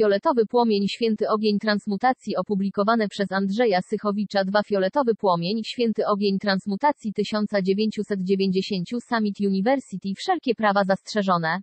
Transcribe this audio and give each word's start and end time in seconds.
Fioletowy 0.00 0.46
płomień 0.46 0.88
Święty 0.88 1.28
ogień 1.28 1.58
transmutacji 1.58 2.36
opublikowane 2.36 3.08
przez 3.08 3.32
Andrzeja 3.32 3.82
Sychowicza 3.82 4.44
2 4.44 4.62
Fioletowy 4.62 5.14
płomień 5.14 5.64
Święty 5.64 6.06
ogień 6.06 6.38
transmutacji 6.38 7.12
1990 7.12 8.88
Summit 9.08 9.40
University 9.40 10.08
Wszelkie 10.16 10.54
prawa 10.54 10.84
zastrzeżone. 10.84 11.60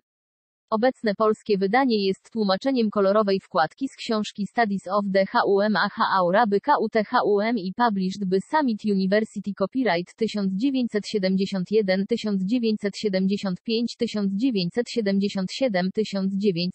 Obecne 0.70 1.14
polskie 1.14 1.58
wydanie 1.58 2.06
jest 2.06 2.30
tłumaczeniem 2.30 2.90
kolorowej 2.90 3.40
wkładki 3.40 3.88
z 3.88 3.96
książki 3.96 4.46
Studies 4.46 4.88
of 4.88 5.04
the 5.12 5.26
HUMAH 5.26 5.96
Aura 6.18 6.46
by 6.46 6.60
KUTHUM 6.60 7.58
i 7.58 7.74
Published 7.74 8.24
by 8.24 8.40
Summit 8.40 8.84
University 8.84 9.54
Copyright 9.54 10.14
1971 10.14 12.06
1975 12.08 13.96
1977 13.96 15.90
1978 15.94 16.70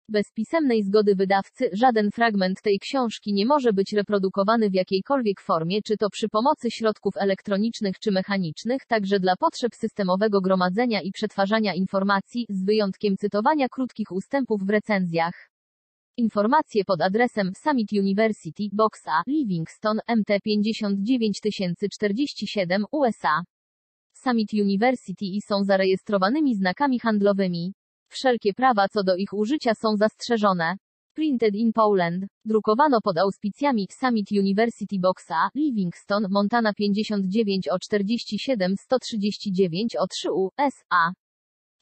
bez 0.09 0.32
pisemnej 0.32 0.84
zgody 0.84 1.16
wydawcy, 1.16 1.70
żaden 1.73 2.12
fragment 2.12 2.62
tej 2.62 2.80
książki 2.80 3.34
nie 3.34 3.46
może 3.46 3.73
być 3.73 3.94
reprodukowany 3.94 4.70
w 4.70 4.73
jakiejkolwiek 4.73 5.42
formie, 5.42 5.82
czy 5.82 5.98
to 5.98 6.09
przy 6.09 6.30
pomocy 6.30 6.72
środków 6.72 7.18
elektronicznych 7.18 8.00
czy 8.00 8.12
mechanicznych, 8.12 8.86
także 8.86 9.20
dla 9.20 9.36
potrzeb 9.36 9.76
systemowego 9.76 10.42
gromadzenia 10.42 11.02
i 11.02 11.12
przetwarzania 11.12 11.74
informacji, 11.74 12.46
z 12.50 12.66
wyjątkiem 12.66 13.18
cytowania 13.18 13.70
krótkich 13.70 14.12
ustępów 14.12 14.66
w 14.66 14.70
recenzjach. 14.70 15.50
Informacje 16.18 16.86
pod 16.86 17.02
adresem 17.02 17.52
Summit 17.64 17.92
University, 17.92 18.64
Box 18.72 19.08
A, 19.08 19.22
Livingston, 19.28 20.00
MT 20.18 20.40
59047, 20.44 22.86
USA. 22.92 23.44
Summit 24.14 24.54
University 24.54 25.26
i 25.26 25.42
są 25.42 25.64
zarejestrowanymi 25.64 26.56
znakami 26.56 27.00
handlowymi. 27.00 27.74
Wszelkie 28.14 28.53
prawa 28.53 28.88
co 28.88 29.03
do 29.03 29.16
ich 29.16 29.34
użycia 29.34 29.74
są 29.74 29.96
zastrzeżone. 29.97 30.78
Printed 31.13 31.56
in 31.56 31.74
Poland. 31.74 32.25
Drukowano 32.46 33.01
pod 33.01 33.18
auspicjami 33.18 33.88
Summit 34.00 34.31
University 34.31 35.00
Boxa, 35.00 35.50
Livingston, 35.56 36.28
Montana 36.29 36.74
59 36.74 37.68
o 37.68 37.79
47 37.79 38.75
139 38.78 39.96
o 39.96 40.07
3 40.07 40.31
U, 40.31 40.50
S.A. 40.57 41.12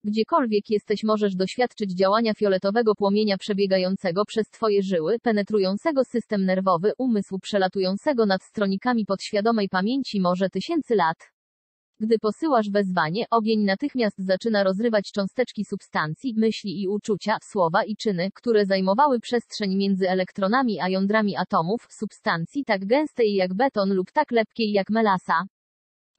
Gdziekolwiek 0.03 0.69
jesteś 0.69 1.03
możesz 1.03 1.36
doświadczyć 1.36 1.97
działania 1.97 2.34
fioletowego 2.34 2.96
płomienia 2.96 3.38
przebiegającego 3.38 4.25
przez 4.25 4.50
Twoje 4.50 4.84
żyły, 4.84 5.19
penetrującego 5.19 6.03
system 6.03 6.46
nerwowy, 6.46 6.92
umysł 6.98 7.40
przelatującego 7.40 8.25
nad 8.25 8.44
stronikami 8.44 9.06
podświadomej 9.06 9.69
pamięci 9.69 10.22
może 10.22 10.50
tysięcy 10.50 10.96
lat. 10.96 11.18
Gdy 12.03 12.19
posyłasz 12.19 12.69
wezwanie, 12.69 13.25
ogień 13.31 13.63
natychmiast 13.63 14.16
zaczyna 14.19 14.63
rozrywać 14.63 15.12
cząsteczki 15.12 15.66
substancji, 15.66 16.34
myśli 16.38 16.81
i 16.81 16.88
uczucia, 16.88 17.38
słowa 17.44 17.84
i 17.84 17.95
czyny, 17.95 18.29
które 18.34 18.66
zajmowały 18.66 19.19
przestrzeń 19.19 19.75
między 19.75 20.09
elektronami 20.09 20.79
a 20.79 20.89
jądrami 20.89 21.38
atomów, 21.38 21.88
substancji 21.89 22.66
tak 22.66 22.85
gęstej 22.85 23.34
jak 23.34 23.53
beton 23.53 23.94
lub 23.94 24.12
tak 24.12 24.31
lepkiej 24.31 24.72
jak 24.72 24.89
melasa. 24.89 25.44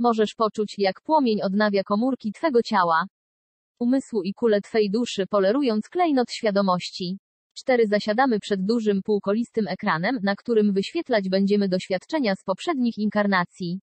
Możesz 0.00 0.34
poczuć, 0.34 0.75
jak 0.78 1.00
płomień 1.00 1.43
odnawia 1.43 1.82
komórki 1.82 2.32
Twego 2.32 2.62
ciała, 2.62 3.04
umysłu 3.81 4.22
i 4.22 4.34
kule 4.34 4.60
Twej 4.60 4.91
duszy, 4.91 5.26
polerując 5.26 5.88
klejnot 5.88 6.32
świadomości. 6.32 7.19
4. 7.56 7.87
Zasiadamy 7.87 8.41
przed 8.41 8.66
dużym 8.66 9.03
półkolistym 9.03 9.69
ekranem, 9.69 10.19
na 10.22 10.37
którym 10.37 10.72
wyświetlać 10.72 11.28
będziemy 11.28 11.69
doświadczenia 11.69 12.34
z 12.37 12.44
poprzednich 12.44 12.99
inkarnacji 12.99 13.81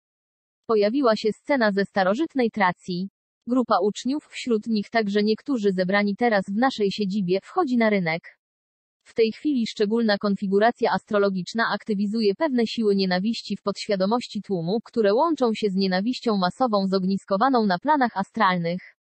pojawiła 0.69 1.17
się 1.17 1.33
scena 1.33 1.73
ze 1.73 1.85
starożytnej 1.85 2.51
Tracji. 2.51 3.09
Grupa 3.47 3.79
uczniów, 3.83 4.27
wśród 4.31 4.67
nich 4.67 4.91
także 4.91 5.23
niektórzy 5.23 5.73
zebrani 5.73 6.17
teraz 6.17 6.45
w 6.49 6.57
naszej 6.57 6.91
siedzibie, 6.91 7.39
wchodzi 7.43 7.77
na 7.77 7.91
rynek. 7.91 8.39
W 9.03 9.15
tej 9.15 9.33
chwili 9.33 9.67
szczególna 9.67 10.19
konfiguracja 10.19 10.91
astrologiczna 10.93 11.65
aktywizuje 11.75 12.35
pewne 12.35 12.67
siły 12.67 12.97
nienawiści 12.97 13.57
w 13.57 13.63
podświadomości 13.63 14.43
tłumu, 14.43 14.81
które 14.85 15.15
łączą 15.15 15.55
się 15.55 15.71
z 15.71 15.75
nienawiścią 15.75 16.37
masową 16.37 16.87
zogniskowaną 16.87 17.67
na 17.67 17.79
planach 17.79 18.17
astralnych. 18.17 18.97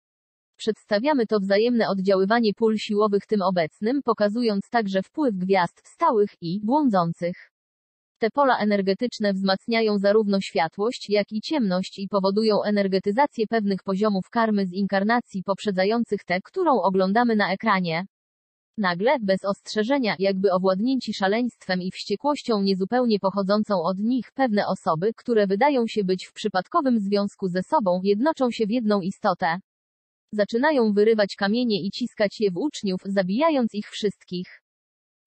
Przedstawiamy 0.56 1.26
to 1.26 1.40
wzajemne 1.40 1.88
oddziaływanie 1.88 2.54
pól 2.54 2.76
siłowych 2.78 3.26
tym 3.26 3.42
obecnym, 3.42 4.02
pokazując 4.02 4.68
także 4.70 5.02
wpływ 5.02 5.34
gwiazd 5.34 5.82
stałych 5.84 6.30
i 6.40 6.60
błądzących. 6.64 7.51
Te 8.22 8.30
pola 8.30 8.58
energetyczne 8.58 9.32
wzmacniają 9.32 9.98
zarówno 9.98 10.40
światłość, 10.40 11.10
jak 11.10 11.32
i 11.32 11.40
ciemność 11.40 11.98
i 11.98 12.08
powodują 12.08 12.62
energetyzację 12.62 13.46
pewnych 13.46 13.82
poziomów 13.82 14.30
karmy 14.30 14.66
z 14.66 14.72
inkarnacji 14.72 15.42
poprzedzających 15.42 16.24
tę, 16.24 16.40
którą 16.44 16.82
oglądamy 16.82 17.36
na 17.36 17.52
ekranie. 17.52 18.06
Nagle, 18.78 19.16
bez 19.20 19.44
ostrzeżenia, 19.44 20.16
jakby 20.18 20.52
owładnięci 20.52 21.14
szaleństwem 21.14 21.82
i 21.82 21.90
wściekłością 21.90 22.62
niezupełnie 22.62 23.18
pochodzącą 23.18 23.82
od 23.82 23.98
nich, 23.98 24.32
pewne 24.34 24.66
osoby, 24.66 25.12
które 25.16 25.46
wydają 25.46 25.86
się 25.86 26.04
być 26.04 26.26
w 26.26 26.32
przypadkowym 26.32 27.00
związku 27.00 27.48
ze 27.48 27.62
sobą, 27.62 28.00
jednoczą 28.02 28.50
się 28.50 28.66
w 28.66 28.70
jedną 28.70 29.00
istotę. 29.00 29.58
Zaczynają 30.32 30.92
wyrywać 30.92 31.36
kamienie 31.36 31.86
i 31.86 31.90
ciskać 31.90 32.40
je 32.40 32.50
w 32.50 32.56
uczniów, 32.56 33.00
zabijając 33.04 33.74
ich 33.74 33.90
wszystkich. 33.90 34.61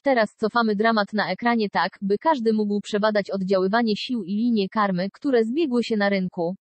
Teraz 0.05 0.35
cofamy 0.35 0.75
dramat 0.75 1.13
na 1.13 1.31
ekranie 1.31 1.69
tak, 1.69 1.97
by 2.01 2.17
każdy 2.17 2.53
mógł 2.53 2.81
przebadać 2.81 3.31
oddziaływanie 3.31 3.95
sił 3.95 4.23
i 4.23 4.35
linie 4.35 4.69
karmy, 4.69 5.09
które 5.13 5.45
zbiegły 5.45 5.83
się 5.83 5.97
na 5.97 6.09
rynku. 6.09 6.55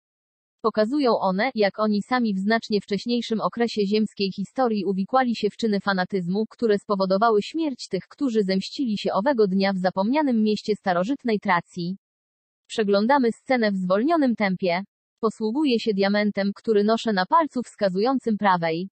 Pokazują 0.61 1.19
one, 1.19 1.51
jak 1.55 1.79
oni 1.79 2.01
sami 2.01 2.33
w 2.33 2.39
znacznie 2.39 2.81
wcześniejszym 2.81 3.41
okresie 3.41 3.85
ziemskiej 3.85 4.31
historii 4.31 4.85
uwikłali 4.85 5.35
się 5.35 5.49
w 5.49 5.57
czyny 5.57 5.79
fanatyzmu, 5.79 6.45
które 6.49 6.79
spowodowały 6.79 7.41
śmierć 7.41 7.87
tych, 7.87 8.03
którzy 8.07 8.43
zemścili 8.43 8.97
się 8.97 9.13
owego 9.13 9.47
dnia 9.47 9.73
w 9.73 9.77
zapomnianym 9.77 10.43
mieście 10.43 10.75
starożytnej 10.75 11.39
Tracji. 11.39 11.97
Przeglądamy 12.67 13.31
scenę 13.31 13.71
w 13.71 13.77
zwolnionym 13.77 14.35
tempie. 14.35 14.83
Posługuję 15.19 15.79
się 15.79 15.93
diamentem, 15.93 16.51
który 16.55 16.83
noszę 16.83 17.13
na 17.13 17.25
palcu 17.25 17.63
wskazującym 17.63 18.37
prawej 18.37 18.89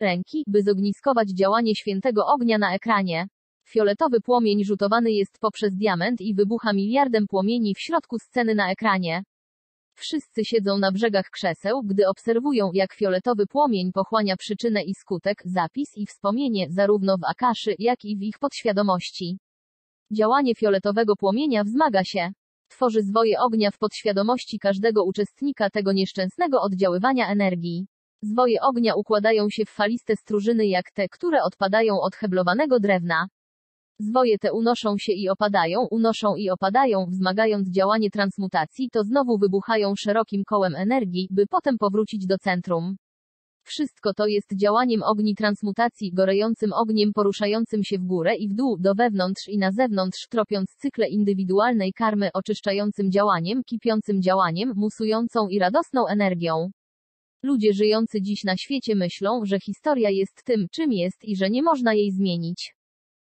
ręki, 0.00 0.44
by 0.46 0.62
zogniskować 0.62 1.28
działanie 1.30 1.74
świętego 1.74 2.26
ognia 2.26 2.58
na 2.58 2.74
ekranie. 2.74 3.26
Fioletowy 3.68 4.20
płomień 4.20 4.64
rzutowany 4.64 5.12
jest 5.12 5.38
poprzez 5.40 5.74
diament 5.74 6.20
i 6.20 6.34
wybucha 6.34 6.72
miliardem 6.72 7.26
płomieni 7.26 7.74
w 7.74 7.80
środku 7.80 8.18
sceny 8.18 8.54
na 8.54 8.70
ekranie. 8.70 9.22
Wszyscy 9.94 10.44
siedzą 10.44 10.78
na 10.78 10.92
brzegach 10.92 11.30
krzeseł, 11.30 11.82
gdy 11.82 12.08
obserwują, 12.08 12.70
jak 12.72 12.94
fioletowy 12.94 13.46
płomień 13.46 13.92
pochłania 13.92 14.36
przyczynę 14.36 14.82
i 14.82 14.94
skutek, 14.94 15.42
zapis 15.44 15.96
i 15.96 16.06
wspomnienie, 16.06 16.66
zarówno 16.70 17.16
w 17.18 17.24
akaszy, 17.24 17.74
jak 17.78 18.04
i 18.04 18.16
w 18.16 18.22
ich 18.22 18.38
podświadomości. 18.38 19.38
Działanie 20.12 20.54
fioletowego 20.54 21.16
płomienia 21.16 21.64
wzmaga 21.64 22.04
się. 22.04 22.32
Tworzy 22.68 23.02
zwoje 23.02 23.40
ognia 23.40 23.70
w 23.70 23.78
podświadomości 23.78 24.58
każdego 24.58 25.04
uczestnika 25.04 25.70
tego 25.70 25.92
nieszczęsnego 25.92 26.60
oddziaływania 26.60 27.28
energii. 27.28 27.86
Zwoje 28.22 28.60
ognia 28.60 28.94
układają 28.94 29.50
się 29.50 29.64
w 29.64 29.70
faliste 29.70 30.16
strużyny 30.16 30.66
jak 30.66 30.90
te, 30.90 31.08
które 31.08 31.42
odpadają 31.42 32.00
od 32.00 32.16
heblowanego 32.16 32.80
drewna. 32.80 33.26
Zwoje 33.98 34.38
te 34.38 34.52
unoszą 34.52 34.94
się 34.98 35.12
i 35.12 35.28
opadają, 35.28 35.86
unoszą 35.90 36.36
i 36.36 36.50
opadają, 36.50 37.06
wzmagając 37.06 37.70
działanie 37.70 38.10
transmutacji, 38.10 38.90
to 38.92 39.04
znowu 39.04 39.38
wybuchają 39.38 39.92
szerokim 39.96 40.44
kołem 40.44 40.74
energii, 40.74 41.28
by 41.30 41.46
potem 41.46 41.78
powrócić 41.78 42.26
do 42.26 42.38
centrum. 42.38 42.96
Wszystko 43.64 44.14
to 44.14 44.26
jest 44.26 44.56
działaniem 44.56 45.02
ogni 45.02 45.34
transmutacji, 45.34 46.12
gorejącym 46.12 46.72
ogniem 46.72 47.12
poruszającym 47.12 47.84
się 47.84 47.98
w 47.98 48.02
górę 48.02 48.36
i 48.36 48.48
w 48.48 48.54
dół, 48.54 48.76
do 48.80 48.94
wewnątrz 48.94 49.48
i 49.48 49.58
na 49.58 49.72
zewnątrz, 49.72 50.26
tropiąc 50.30 50.70
cykle 50.78 51.08
indywidualnej 51.08 51.92
karmy, 51.92 52.30
oczyszczającym 52.34 53.10
działaniem, 53.10 53.62
kipiącym 53.66 54.22
działaniem, 54.22 54.72
musującą 54.76 55.48
i 55.48 55.58
radosną 55.58 56.06
energią. 56.06 56.70
Ludzie 57.42 57.72
żyjący 57.72 58.22
dziś 58.22 58.44
na 58.44 58.56
świecie 58.56 58.94
myślą, 58.94 59.40
że 59.44 59.60
historia 59.60 60.10
jest 60.10 60.44
tym, 60.44 60.66
czym 60.72 60.92
jest 60.92 61.24
i 61.24 61.36
że 61.36 61.50
nie 61.50 61.62
można 61.62 61.94
jej 61.94 62.12
zmienić. 62.12 62.75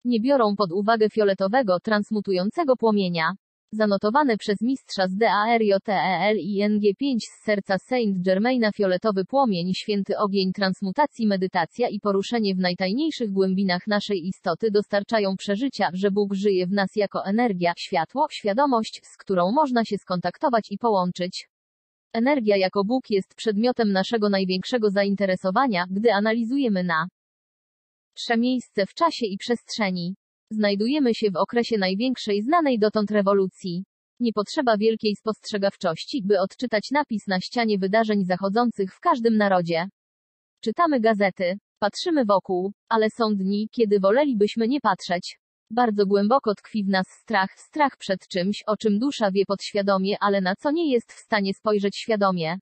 Nie 0.04 0.20
biorą 0.20 0.56
pod 0.56 0.72
uwagę 0.72 1.10
fioletowego, 1.10 1.80
transmutującego 1.80 2.76
płomienia. 2.76 3.32
Zanotowane 3.72 4.36
przez 4.36 4.60
mistrza 4.60 5.08
z 5.08 5.16
DARJTEL 5.16 6.36
i 6.38 6.64
NG5 6.64 7.18
z 7.20 7.44
serca 7.44 7.78
Saint 7.78 8.22
Germaina 8.22 8.70
fioletowy 8.72 9.24
płomień, 9.24 9.74
święty 9.74 10.18
ogień 10.18 10.52
transmutacji, 10.52 11.26
medytacja 11.26 11.88
i 11.88 12.00
poruszenie 12.00 12.54
w 12.54 12.58
najtajniejszych 12.58 13.30
głębinach 13.30 13.86
naszej 13.86 14.26
istoty 14.26 14.70
dostarczają 14.70 15.36
przeżycia, 15.36 15.88
że 15.92 16.10
Bóg 16.10 16.34
żyje 16.34 16.66
w 16.66 16.72
nas 16.72 16.96
jako 16.96 17.24
energia, 17.24 17.72
światło, 17.78 18.26
świadomość, 18.30 19.00
z 19.04 19.16
którą 19.16 19.52
można 19.52 19.84
się 19.84 19.98
skontaktować 19.98 20.66
i 20.70 20.78
połączyć. 20.78 21.48
Energia 22.12 22.56
jako 22.56 22.84
Bóg 22.84 23.10
jest 23.10 23.34
przedmiotem 23.34 23.92
naszego 23.92 24.28
największego 24.28 24.90
zainteresowania, 24.90 25.84
gdy 25.90 26.12
analizujemy 26.12 26.84
na 26.84 27.06
miejsce 28.36 28.86
w 28.86 28.94
czasie 28.94 29.26
i 29.26 29.36
przestrzeni. 29.38 30.14
Znajdujemy 30.50 31.14
się 31.14 31.30
w 31.30 31.36
okresie 31.36 31.78
największej 31.78 32.42
znanej 32.42 32.78
dotąd 32.78 33.10
rewolucji. 33.10 33.84
Nie 34.20 34.32
potrzeba 34.32 34.76
wielkiej 34.76 35.16
spostrzegawczości, 35.16 36.22
by 36.24 36.40
odczytać 36.40 36.90
napis 36.90 37.26
na 37.26 37.40
ścianie 37.40 37.78
wydarzeń 37.78 38.24
zachodzących 38.24 38.94
w 38.94 39.00
każdym 39.00 39.36
narodzie. 39.36 39.88
Czytamy 40.60 41.00
gazety, 41.00 41.58
patrzymy 41.78 42.24
wokół, 42.24 42.72
ale 42.88 43.10
są 43.10 43.34
dni, 43.34 43.68
kiedy 43.72 44.00
wolelibyśmy 44.00 44.68
nie 44.68 44.80
patrzeć. 44.80 45.38
Bardzo 45.70 46.06
głęboko 46.06 46.54
tkwi 46.54 46.84
w 46.84 46.88
nas 46.88 47.06
strach, 47.22 47.50
strach 47.56 47.96
przed 47.96 48.28
czymś, 48.28 48.62
o 48.66 48.76
czym 48.76 48.98
dusza 48.98 49.30
wie 49.30 49.44
podświadomie, 49.46 50.16
ale 50.20 50.40
na 50.40 50.56
co 50.56 50.70
nie 50.70 50.92
jest 50.92 51.12
w 51.12 51.18
stanie 51.18 51.54
spojrzeć 51.54 51.96
świadomie. 51.96 52.58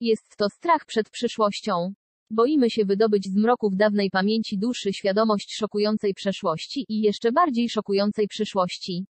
Jest 0.00 0.36
to 0.36 0.48
strach 0.48 0.84
przed 0.84 1.10
przyszłością. 1.10 1.92
Boimy 2.30 2.70
się 2.70 2.84
wydobyć 2.84 3.24
z 3.24 3.36
mroków 3.36 3.76
dawnej 3.76 4.10
pamięci 4.10 4.58
duszy 4.58 4.92
świadomość 4.92 5.54
szokującej 5.54 6.14
przeszłości 6.14 6.84
i 6.88 7.00
jeszcze 7.00 7.32
bardziej 7.32 7.68
szokującej 7.68 8.28
przyszłości. 8.28 9.06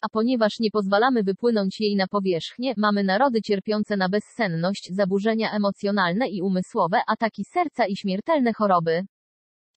A 0.00 0.08
ponieważ 0.08 0.60
nie 0.60 0.70
pozwalamy 0.70 1.22
wypłynąć 1.22 1.80
jej 1.80 1.96
na 1.96 2.06
powierzchnię, 2.06 2.74
mamy 2.76 3.04
narody 3.04 3.42
cierpiące 3.42 3.96
na 3.96 4.08
bezsenność, 4.08 4.88
zaburzenia 4.92 5.52
emocjonalne 5.52 6.28
i 6.28 6.42
umysłowe, 6.42 7.00
ataki 7.06 7.44
serca 7.44 7.86
i 7.86 7.96
śmiertelne 7.96 8.52
choroby. 8.52 9.06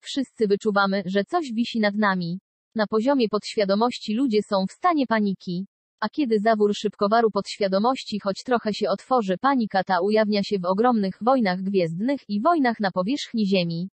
Wszyscy 0.01 0.47
wyczuwamy, 0.47 1.03
że 1.05 1.23
coś 1.23 1.53
wisi 1.53 1.79
nad 1.79 1.95
nami. 1.95 2.39
Na 2.75 2.87
poziomie 2.87 3.29
podświadomości 3.29 4.13
ludzie 4.13 4.39
są 4.49 4.65
w 4.69 4.71
stanie 4.71 5.07
paniki. 5.07 5.65
A 6.01 6.09
kiedy 6.09 6.39
zawór 6.39 6.75
szybkowaru 6.75 7.31
podświadomości 7.31 8.19
choć 8.19 8.43
trochę 8.43 8.73
się 8.73 8.89
otworzy, 8.89 9.37
panika 9.37 9.83
ta 9.83 10.01
ujawnia 10.01 10.43
się 10.43 10.59
w 10.59 10.65
ogromnych 10.65 11.17
wojnach 11.21 11.61
gwiezdnych 11.61 12.21
i 12.29 12.41
wojnach 12.41 12.79
na 12.79 12.91
powierzchni 12.91 13.47
Ziemi. 13.47 13.89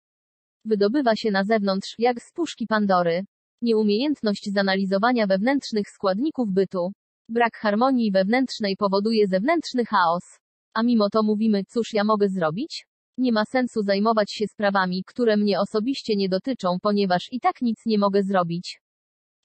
Wydobywa 0.66 1.16
się 1.16 1.32
na 1.32 1.44
zewnątrz, 1.44 1.96
jak 2.00 2.22
z 2.22 2.32
puszki 2.32 2.68
Pandory. 2.68 3.26
Nieumiejętność 3.62 4.50
zanalizowania 4.54 5.28
wewnętrznych 5.28 5.90
składników 5.90 6.50
bytu. 6.52 6.92
Brak 7.30 7.58
harmonii 7.58 8.12
wewnętrznej 8.12 8.76
powoduje 8.78 9.28
zewnętrzny 9.28 9.86
chaos. 9.86 10.40
A 10.74 10.84
mimo 10.84 11.10
to 11.10 11.24
mówimy, 11.24 11.64
cóż 11.66 11.94
ja 11.94 12.04
mogę 12.04 12.30
zrobić? 12.30 12.88
Nie 13.18 13.32
ma 13.32 13.46
sensu 13.46 13.82
zajmować 13.82 14.32
się 14.34 14.48
sprawami, 14.48 15.04
które 15.08 15.38
mnie 15.38 15.60
osobiście 15.60 16.16
nie 16.16 16.30
dotyczą, 16.30 16.78
ponieważ 16.82 17.28
i 17.32 17.40
tak 17.40 17.62
nic 17.62 17.86
nie 17.86 17.98
mogę 17.98 18.24
zrobić. 18.24 18.83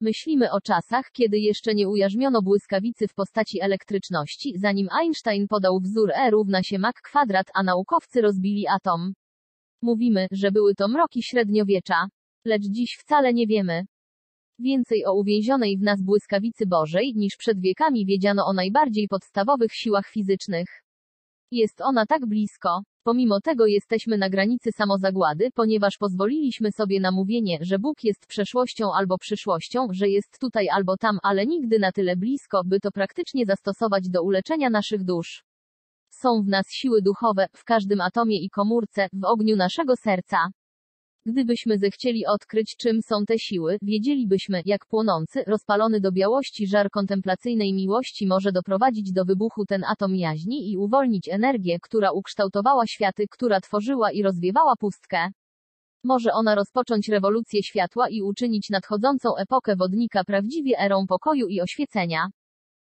Myślimy 0.00 0.53
o 0.53 0.61
czasach, 0.61 1.11
kiedy 1.12 1.39
jeszcze 1.39 1.75
nie 1.75 1.89
ujarzmiono 1.89 2.43
błyskawicy 2.43 3.09
w 3.09 3.15
postaci 3.15 3.61
elektryczności, 3.61 4.55
zanim 4.56 4.89
Einstein 5.00 5.49
podał 5.49 5.81
wzór 5.81 6.11
E 6.15 6.31
równa 6.31 6.62
się 6.62 6.79
Mach 6.79 6.95
kwadrat, 6.95 7.47
a 7.55 7.62
naukowcy 7.62 8.21
rozbili 8.21 8.67
atom. 8.69 9.12
Mówimy, 9.83 10.27
że 10.31 10.53
były 10.53 10.75
to 10.75 10.89
mroki 10.89 11.23
średniowiecza. 11.23 12.09
Lecz 12.45 12.62
dziś 12.62 12.97
wcale 13.00 13.35
nie 13.35 13.47
wiemy. 13.47 13.87
Więcej 14.59 15.06
o 15.06 15.15
uwięzionej 15.15 15.79
w 15.79 15.83
nas 15.83 16.03
błyskawicy 16.03 16.67
Bożej, 16.67 17.12
niż 17.17 17.37
przed 17.37 17.61
wiekami 17.61 18.06
wiedziano 18.06 18.47
o 18.47 18.53
najbardziej 18.53 19.09
podstawowych 19.09 19.73
siłach 19.73 20.06
fizycznych. 20.09 20.69
Jest 21.51 21.81
ona 21.81 22.06
tak 22.06 22.27
blisko. 22.27 22.83
Pomimo 23.08 23.40
tego 23.40 23.66
jesteśmy 23.66 24.19
na 24.19 24.31
granicy 24.31 24.72
samozagłady, 24.72 25.50
ponieważ 25.55 25.96
pozwoliliśmy 25.99 26.72
sobie 26.72 27.00
na 27.00 27.10
mówienie, 27.10 27.58
że 27.60 27.78
Bóg 27.78 28.05
jest 28.05 28.26
przeszłością 28.26 28.94
albo 28.94 29.19
przyszłością, 29.19 29.87
że 29.90 30.08
jest 30.08 30.38
tutaj 30.40 30.69
albo 30.69 30.96
tam, 30.96 31.19
ale 31.22 31.46
nigdy 31.46 31.78
na 31.78 31.93
tyle 31.93 32.16
blisko, 32.16 32.62
by 32.64 32.81
to 32.81 32.90
praktycznie 32.90 33.46
zastosować 33.46 34.08
do 34.08 34.22
uleczenia 34.22 34.70
naszych 34.70 35.05
dusz. 35.05 35.44
Są 36.10 36.43
w 36.43 36.49
nas 36.49 36.66
siły 36.70 37.02
duchowe, 37.02 37.46
w 37.52 37.64
każdym 37.64 38.00
atomie 38.00 38.40
i 38.40 38.50
komórce, 38.50 39.08
w 39.12 39.25
ogniu 39.25 39.56
naszego 39.56 39.96
serca. 39.96 40.38
Gdybyśmy 41.31 41.79
zechcieli 41.79 42.27
odkryć, 42.27 42.77
czym 42.77 43.03
są 43.03 43.25
te 43.27 43.39
siły, 43.39 43.79
wiedzielibyśmy, 43.83 44.63
jak 44.65 44.87
płonący, 44.87 45.45
rozpalony 45.47 46.01
do 46.01 46.13
białości 46.13 46.67
żar 46.67 46.91
kontemplacyjnej 46.91 47.75
miłości 47.75 48.27
może 48.27 48.53
doprowadzić 48.53 49.13
do 49.13 49.25
wybuchu 49.25 49.65
ten 49.67 49.85
atom 49.85 50.17
jaźni 50.17 50.73
i 50.73 50.77
uwolnić 50.77 51.29
energię, 51.29 51.79
która 51.83 52.11
ukształtowała 52.13 52.87
światy, 52.87 53.27
która 53.31 53.61
tworzyła 53.61 54.13
i 54.13 54.23
rozwiewała 54.23 54.77
pustkę. 54.77 55.31
Może 56.05 56.33
ona 56.33 56.55
rozpocząć 56.55 57.09
rewolucję 57.09 57.63
światła 57.63 58.09
i 58.09 58.23
uczynić 58.23 58.71
nadchodzącą 58.71 59.37
epokę 59.37 59.77
wodnika 59.77 60.25
prawdziwie 60.25 60.79
erą 60.79 61.07
pokoju 61.07 61.47
i 61.49 61.61
oświecenia. 61.61 62.27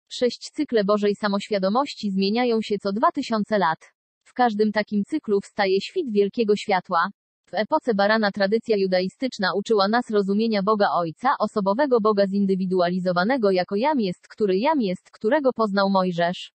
Sześć 0.08 0.50
cykle 0.50 0.84
Bożej 0.84 1.14
samoświadomości 1.14 2.10
zmieniają 2.10 2.62
się 2.62 2.78
co 2.78 2.92
dwa 2.92 3.12
tysiące 3.12 3.58
lat. 3.58 3.78
W 4.22 4.34
każdym 4.34 4.72
takim 4.72 5.04
cyklu 5.04 5.40
wstaje 5.40 5.80
świt 5.80 6.12
wielkiego 6.12 6.56
światła. 6.56 7.10
W 7.50 7.54
epoce 7.54 7.94
barana 7.94 8.30
tradycja 8.30 8.76
judaistyczna 8.76 9.54
uczyła 9.54 9.88
nas 9.88 10.10
rozumienia 10.10 10.62
Boga 10.62 10.88
Ojca, 10.90 11.28
osobowego 11.38 12.00
Boga 12.00 12.26
zindywidualizowanego 12.26 13.50
jako 13.50 13.76
Jam 13.76 14.00
jest, 14.00 14.28
który 14.28 14.58
Jam 14.58 14.80
jest, 14.80 15.10
którego 15.10 15.52
poznał 15.52 15.90
Mojżesz. 15.90 16.52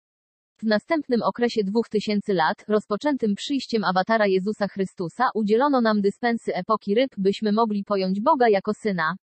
W 0.58 0.62
następnym 0.62 1.22
okresie 1.22 1.64
dwóch 1.64 1.88
tysięcy 1.88 2.34
lat, 2.34 2.64
rozpoczętym 2.68 3.34
przyjściem 3.34 3.84
awatara 3.84 4.26
Jezusa 4.26 4.68
Chrystusa, 4.68 5.28
udzielono 5.34 5.80
nam 5.80 6.00
dyspensy 6.00 6.54
epoki 6.54 6.94
ryb, 6.94 7.11
byśmy 7.18 7.52
mogli 7.52 7.84
pojąć 7.84 8.20
Boga 8.20 8.49
jako 8.49 8.75
Syna. 8.75 9.14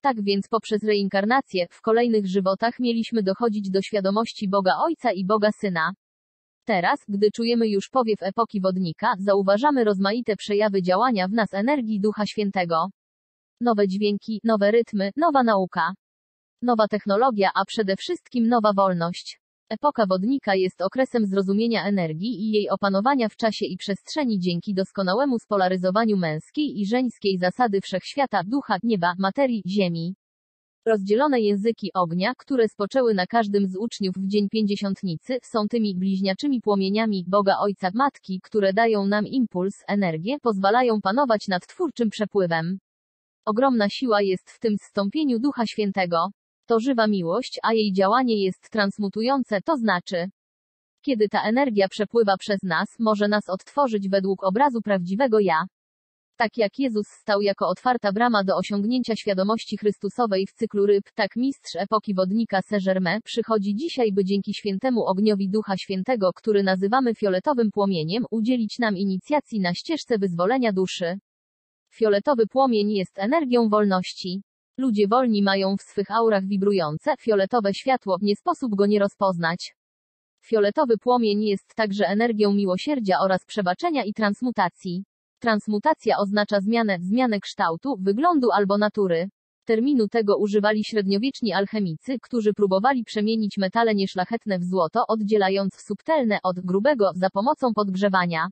Tak 0.00 0.22
więc 0.22 0.48
poprzez 0.48 0.82
reinkarnację, 0.82 1.66
w 1.70 1.80
kolejnych 1.80 2.26
żywotach 2.26 2.78
mieliśmy 2.78 3.22
dochodzić 3.22 3.70
do 3.70 3.82
świadomości 3.82 4.48
Boga 4.48 4.72
Ojca 4.78 5.12
i 5.12 5.26
Boga 5.26 5.50
Syna. 5.52 5.92
Teraz, 6.70 7.04
gdy 7.08 7.30
czujemy 7.30 7.68
już 7.68 7.88
powiew 7.88 8.22
epoki 8.22 8.60
wodnika, 8.60 9.14
zauważamy 9.18 9.84
rozmaite 9.84 10.36
przejawy 10.36 10.82
działania 10.82 11.28
w 11.28 11.32
nas 11.32 11.54
energii 11.54 12.00
Ducha 12.00 12.26
Świętego. 12.26 12.90
Nowe 13.60 13.88
dźwięki, 13.88 14.40
nowe 14.44 14.70
rytmy, 14.70 15.10
nowa 15.16 15.42
nauka. 15.42 15.94
Nowa 16.62 16.88
technologia, 16.88 17.50
a 17.54 17.64
przede 17.64 17.96
wszystkim 17.96 18.48
nowa 18.48 18.72
wolność. 18.72 19.40
Epoka 19.70 20.06
wodnika 20.06 20.54
jest 20.54 20.82
okresem 20.82 21.26
zrozumienia 21.26 21.84
energii 21.84 22.40
i 22.40 22.50
jej 22.50 22.70
opanowania 22.70 23.28
w 23.28 23.36
czasie 23.36 23.66
i 23.66 23.76
przestrzeni 23.76 24.38
dzięki 24.38 24.74
doskonałemu 24.74 25.38
spolaryzowaniu 25.38 26.16
męskiej 26.16 26.80
i 26.80 26.86
żeńskiej 26.86 27.38
zasady 27.38 27.80
wszechświata, 27.80 28.42
ducha, 28.46 28.76
nieba, 28.82 29.14
materii, 29.18 29.62
ziemi. 29.66 30.14
Rozdzielone 30.86 31.40
języki 31.40 31.90
ognia, 31.94 32.32
które 32.36 32.68
spoczęły 32.68 33.14
na 33.14 33.26
każdym 33.26 33.68
z 33.68 33.76
uczniów 33.76 34.14
w 34.14 34.26
dzień 34.26 34.48
pięćdziesiątnicy, 34.48 35.38
są 35.42 35.68
tymi 35.68 35.94
bliźniaczymi 35.96 36.60
płomieniami 36.60 37.24
Boga 37.28 37.58
Ojca 37.58 37.90
Matki, 37.94 38.40
które 38.42 38.72
dają 38.72 39.06
nam 39.06 39.26
impuls, 39.26 39.84
energię, 39.88 40.36
pozwalają 40.42 41.00
panować 41.00 41.48
nad 41.48 41.66
twórczym 41.66 42.10
przepływem. 42.10 42.78
Ogromna 43.44 43.88
siła 43.88 44.22
jest 44.22 44.50
w 44.50 44.58
tym 44.58 44.76
zstąpieniu 44.78 45.38
Ducha 45.38 45.66
Świętego. 45.66 46.30
To 46.66 46.80
żywa 46.80 47.06
miłość, 47.06 47.58
a 47.62 47.72
jej 47.72 47.92
działanie 47.92 48.44
jest 48.44 48.70
transmutujące, 48.70 49.60
to 49.62 49.76
znaczy, 49.76 50.30
kiedy 51.02 51.28
ta 51.28 51.42
energia 51.42 51.88
przepływa 51.88 52.36
przez 52.36 52.62
nas, 52.62 52.98
może 52.98 53.28
nas 53.28 53.48
odtworzyć 53.48 54.08
według 54.08 54.44
obrazu 54.44 54.82
prawdziwego 54.82 55.40
ja. 55.40 55.64
Tak 56.40 56.56
jak 56.58 56.78
Jezus 56.78 57.08
stał 57.08 57.40
jako 57.40 57.68
otwarta 57.68 58.12
brama 58.12 58.44
do 58.44 58.56
osiągnięcia 58.56 59.16
świadomości 59.16 59.76
Chrystusowej 59.76 60.46
w 60.46 60.52
cyklu 60.52 60.86
ryb, 60.86 61.04
tak 61.14 61.36
mistrz 61.36 61.76
epoki 61.76 62.14
wodnika 62.14 62.62
Saint-Germain 62.62 63.20
przychodzi 63.24 63.74
dzisiaj, 63.74 64.12
by 64.12 64.24
dzięki 64.24 64.54
świętemu 64.54 65.04
ogniowi 65.04 65.48
Ducha 65.48 65.76
Świętego, 65.76 66.32
który 66.32 66.62
nazywamy 66.62 67.14
fioletowym 67.14 67.70
płomieniem, 67.70 68.24
udzielić 68.30 68.78
nam 68.78 68.96
inicjacji 68.96 69.60
na 69.60 69.74
ścieżce 69.74 70.18
wyzwolenia 70.18 70.72
duszy. 70.72 71.18
Fioletowy 71.92 72.46
płomień 72.46 72.92
jest 72.92 73.18
energią 73.18 73.68
wolności. 73.68 74.42
Ludzie 74.78 75.08
wolni 75.08 75.42
mają 75.42 75.76
w 75.76 75.82
swych 75.82 76.10
aurach 76.10 76.44
wibrujące, 76.44 77.14
fioletowe 77.20 77.74
światło, 77.74 78.16
nie 78.22 78.36
sposób 78.36 78.74
go 78.74 78.86
nie 78.86 78.98
rozpoznać. 78.98 79.74
Fioletowy 80.44 80.98
płomień 80.98 81.44
jest 81.44 81.74
także 81.74 82.06
energią 82.06 82.52
miłosierdzia 82.52 83.16
oraz 83.20 83.44
przebaczenia 83.44 84.04
i 84.04 84.12
transmutacji. 84.12 85.04
Transmutacja 85.40 86.18
oznacza 86.18 86.60
zmianę, 86.60 86.98
zmianę 87.00 87.40
kształtu, 87.40 87.96
wyglądu 88.00 88.50
albo 88.50 88.78
natury. 88.78 89.28
Terminu 89.64 90.08
tego 90.08 90.36
używali 90.36 90.84
średniowieczni 90.84 91.52
alchemicy, 91.52 92.18
którzy 92.22 92.54
próbowali 92.54 93.04
przemienić 93.04 93.58
metale 93.58 93.94
nieszlachetne 93.94 94.58
w 94.58 94.64
złoto, 94.64 95.04
oddzielając 95.08 95.74
subtelne 95.74 96.38
od 96.42 96.60
grubego 96.60 97.10
za 97.14 97.30
pomocą 97.30 97.74
podgrzewania. 97.74 98.48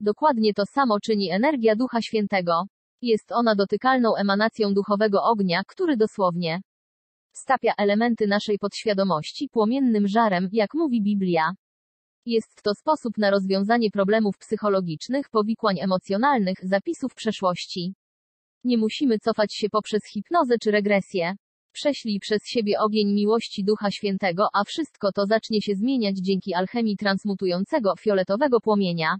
Dokładnie 0.00 0.54
to 0.54 0.66
samo 0.66 1.00
czyni 1.00 1.30
energia 1.30 1.76
Ducha 1.76 2.02
Świętego. 2.02 2.62
Jest 3.02 3.32
ona 3.32 3.54
dotykalną 3.54 4.16
emanacją 4.16 4.74
duchowego 4.74 5.22
ognia, 5.22 5.62
który 5.66 5.96
dosłownie 5.96 6.60
stapia 7.32 7.72
elementy 7.78 8.26
naszej 8.26 8.58
podświadomości 8.58 9.48
płomiennym 9.48 10.08
żarem, 10.08 10.48
jak 10.52 10.74
mówi 10.74 11.02
Biblia. 11.02 11.52
Jest 12.26 12.62
to 12.62 12.74
sposób 12.74 13.18
na 13.18 13.30
rozwiązanie 13.30 13.90
problemów 13.90 14.38
psychologicznych, 14.38 15.30
powikłań 15.30 15.78
emocjonalnych, 15.80 16.58
zapisów 16.62 17.14
przeszłości. 17.14 17.94
Nie 18.64 18.78
musimy 18.78 19.18
cofać 19.18 19.54
się 19.54 19.68
poprzez 19.68 20.00
hipnozę 20.12 20.58
czy 20.62 20.70
regresję. 20.70 21.36
Prześlij 21.72 22.20
przez 22.20 22.40
siebie 22.46 22.80
ogień 22.80 23.14
miłości 23.14 23.64
Ducha 23.64 23.90
Świętego, 23.90 24.46
a 24.54 24.64
wszystko 24.64 25.12
to 25.12 25.26
zacznie 25.26 25.62
się 25.62 25.74
zmieniać 25.74 26.16
dzięki 26.18 26.54
alchemii 26.54 26.96
transmutującego 26.96 27.94
fioletowego 28.00 28.60
płomienia. 28.60 29.16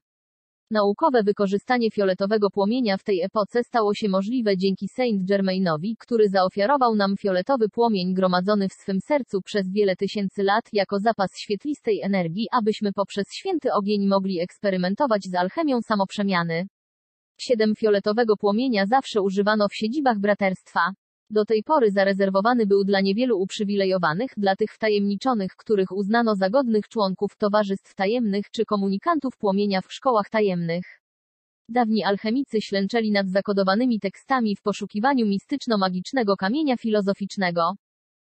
Naukowe 0.70 1.22
wykorzystanie 1.22 1.90
fioletowego 1.90 2.50
płomienia 2.50 2.96
w 2.96 3.04
tej 3.04 3.22
epoce 3.22 3.64
stało 3.64 3.94
się 3.94 4.08
możliwe 4.08 4.56
dzięki 4.56 4.88
Saint 4.88 5.24
Germainowi, 5.24 5.96
który 5.98 6.28
zaofiarował 6.28 6.94
nam 6.94 7.16
fioletowy 7.16 7.68
płomień 7.68 8.14
gromadzony 8.14 8.68
w 8.68 8.72
swym 8.72 9.00
sercu 9.00 9.42
przez 9.42 9.72
wiele 9.72 9.96
tysięcy 9.96 10.42
lat 10.42 10.64
jako 10.72 10.98
zapas 10.98 11.30
świetlistej 11.38 12.00
energii, 12.02 12.46
abyśmy 12.52 12.92
poprzez 12.92 13.26
święty 13.32 13.72
ogień 13.72 14.06
mogli 14.06 14.40
eksperymentować 14.40 15.22
z 15.24 15.34
alchemią 15.34 15.80
samoprzemiany. 15.82 16.66
Siedem 17.38 17.74
fioletowego 17.74 18.36
płomienia 18.36 18.86
zawsze 18.86 19.22
używano 19.22 19.68
w 19.68 19.74
siedzibach 19.74 20.18
braterstwa. 20.18 20.80
Do 21.30 21.44
tej 21.44 21.62
pory 21.62 21.90
zarezerwowany 21.90 22.66
był 22.66 22.84
dla 22.84 23.00
niewielu 23.00 23.38
uprzywilejowanych, 23.38 24.30
dla 24.36 24.56
tych 24.56 24.72
wtajemniczonych, 24.72 25.56
których 25.56 25.92
uznano 25.92 26.36
za 26.36 26.50
godnych 26.50 26.88
członków 26.88 27.36
towarzystw 27.36 27.94
tajemnych 27.94 28.50
czy 28.50 28.64
komunikantów 28.64 29.36
płomienia 29.36 29.80
w 29.80 29.92
szkołach 29.92 30.30
tajemnych. 30.30 31.00
Dawni 31.68 32.04
alchemicy 32.04 32.60
ślęczeli 32.60 33.10
nad 33.10 33.28
zakodowanymi 33.28 34.00
tekstami 34.00 34.56
w 34.56 34.62
poszukiwaniu 34.62 35.26
mistyczno-magicznego 35.26 36.36
kamienia 36.36 36.76
filozoficznego. 36.76 37.72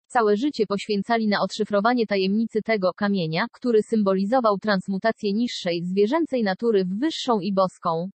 Całe 0.08 0.38
życie 0.38 0.65
poświęcali 0.65 1.27
na 1.27 1.41
odszyfrowanie 1.41 2.05
tajemnicy 2.05 2.62
tego 2.62 2.93
kamienia, 2.93 3.46
który 3.51 3.84
symbolizował 3.84 4.58
transmutację 4.58 5.34
niższej, 5.34 5.84
zwierzęcej 5.84 6.43
natury 6.43 6.86
w 6.86 7.00
wyższą 7.00 7.39
i 7.39 7.53
boską. 7.53 8.10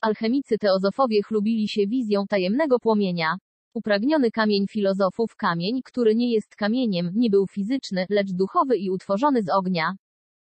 Alchemicy 0.00 0.58
teozofowie 0.58 1.22
chlubili 1.22 1.68
się 1.68 1.86
wizją 1.86 2.26
tajemnego 2.26 2.78
płomienia. 2.78 3.36
Upragniony 3.74 4.30
kamień 4.30 4.66
filozofów, 4.68 5.36
kamień, 5.36 5.80
który 5.84 6.14
nie 6.14 6.32
jest 6.32 6.56
kamieniem, 6.56 7.10
nie 7.14 7.30
był 7.30 7.46
fizyczny, 7.46 8.06
lecz 8.10 8.32
duchowy 8.32 8.76
i 8.76 8.90
utworzony 8.90 9.42
z 9.42 9.48
ognia. 9.48 9.92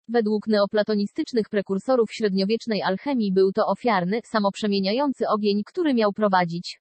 Według 0.09 0.47
neoplatonistycznych 0.47 1.49
prekursorów 1.49 2.13
średniowiecznej 2.13 2.83
alchemii 2.83 3.33
był 3.33 3.53
to 3.53 3.67
ofiarny, 3.67 4.21
samoprzemieniający 4.25 5.29
ogień, 5.29 5.63
który 5.65 5.95
miał 5.95 6.13
prowadzić 6.13 6.81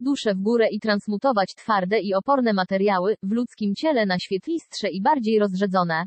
duszę 0.00 0.34
w 0.34 0.42
górę 0.42 0.68
i 0.70 0.80
transmutować 0.80 1.54
twarde 1.54 2.00
i 2.00 2.14
oporne 2.14 2.52
materiały, 2.52 3.16
w 3.22 3.32
ludzkim 3.32 3.74
ciele 3.74 4.06
na 4.06 4.18
świetlistsze 4.18 4.90
i 4.90 5.02
bardziej 5.02 5.38
rozrzedzone. 5.38 6.06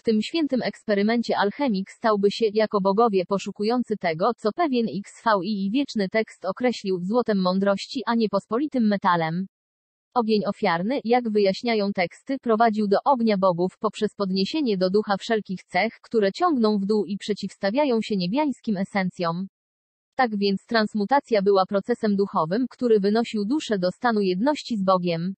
W 0.00 0.02
tym 0.02 0.22
świętym 0.22 0.62
eksperymencie 0.62 1.38
alchemik 1.38 1.90
stałby 1.90 2.30
się, 2.30 2.46
jako 2.54 2.80
bogowie 2.80 3.26
poszukujący 3.26 3.96
tego, 3.96 4.30
co 4.36 4.52
pewien 4.52 4.86
XVI 4.86 5.70
wieczny 5.70 6.08
tekst 6.08 6.44
określił 6.44 7.00
złotem 7.02 7.38
mądrości, 7.38 8.02
a 8.06 8.14
nie 8.14 8.28
pospolitym 8.28 8.88
metalem. 8.88 9.46
Ogień 10.14 10.42
ofiarny, 10.46 11.00
jak 11.04 11.30
wyjaśniają 11.30 11.92
teksty, 11.92 12.38
prowadził 12.38 12.88
do 12.88 12.96
ognia 13.04 13.38
bogów 13.38 13.78
poprzez 13.78 14.14
podniesienie 14.14 14.78
do 14.78 14.90
ducha 14.90 15.16
wszelkich 15.16 15.64
cech, 15.64 15.92
które 16.02 16.32
ciągną 16.32 16.78
w 16.78 16.86
dół 16.86 17.04
i 17.04 17.16
przeciwstawiają 17.16 18.02
się 18.02 18.16
niebiańskim 18.16 18.76
esencjom. 18.76 19.46
Tak 20.14 20.36
więc 20.36 20.66
transmutacja 20.66 21.42
była 21.42 21.66
procesem 21.66 22.16
duchowym, 22.16 22.66
który 22.70 23.00
wynosił 23.00 23.44
duszę 23.44 23.78
do 23.78 23.90
stanu 23.90 24.20
jedności 24.20 24.76
z 24.76 24.84
Bogiem. 24.84 25.34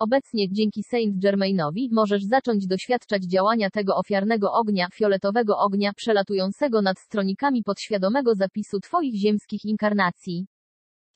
Obecnie, 0.00 0.48
dzięki 0.52 0.82
Saint 0.82 1.18
Germainowi, 1.18 1.88
możesz 1.92 2.24
zacząć 2.24 2.66
doświadczać 2.66 3.24
działania 3.24 3.70
tego 3.70 3.96
ofiarnego 3.96 4.52
ognia, 4.52 4.88
fioletowego 4.94 5.58
ognia, 5.58 5.92
przelatującego 5.92 6.82
nad 6.82 6.98
stronikami 6.98 7.62
podświadomego 7.62 8.34
zapisu 8.34 8.80
Twoich 8.80 9.14
ziemskich 9.14 9.64
inkarnacji. 9.64 10.46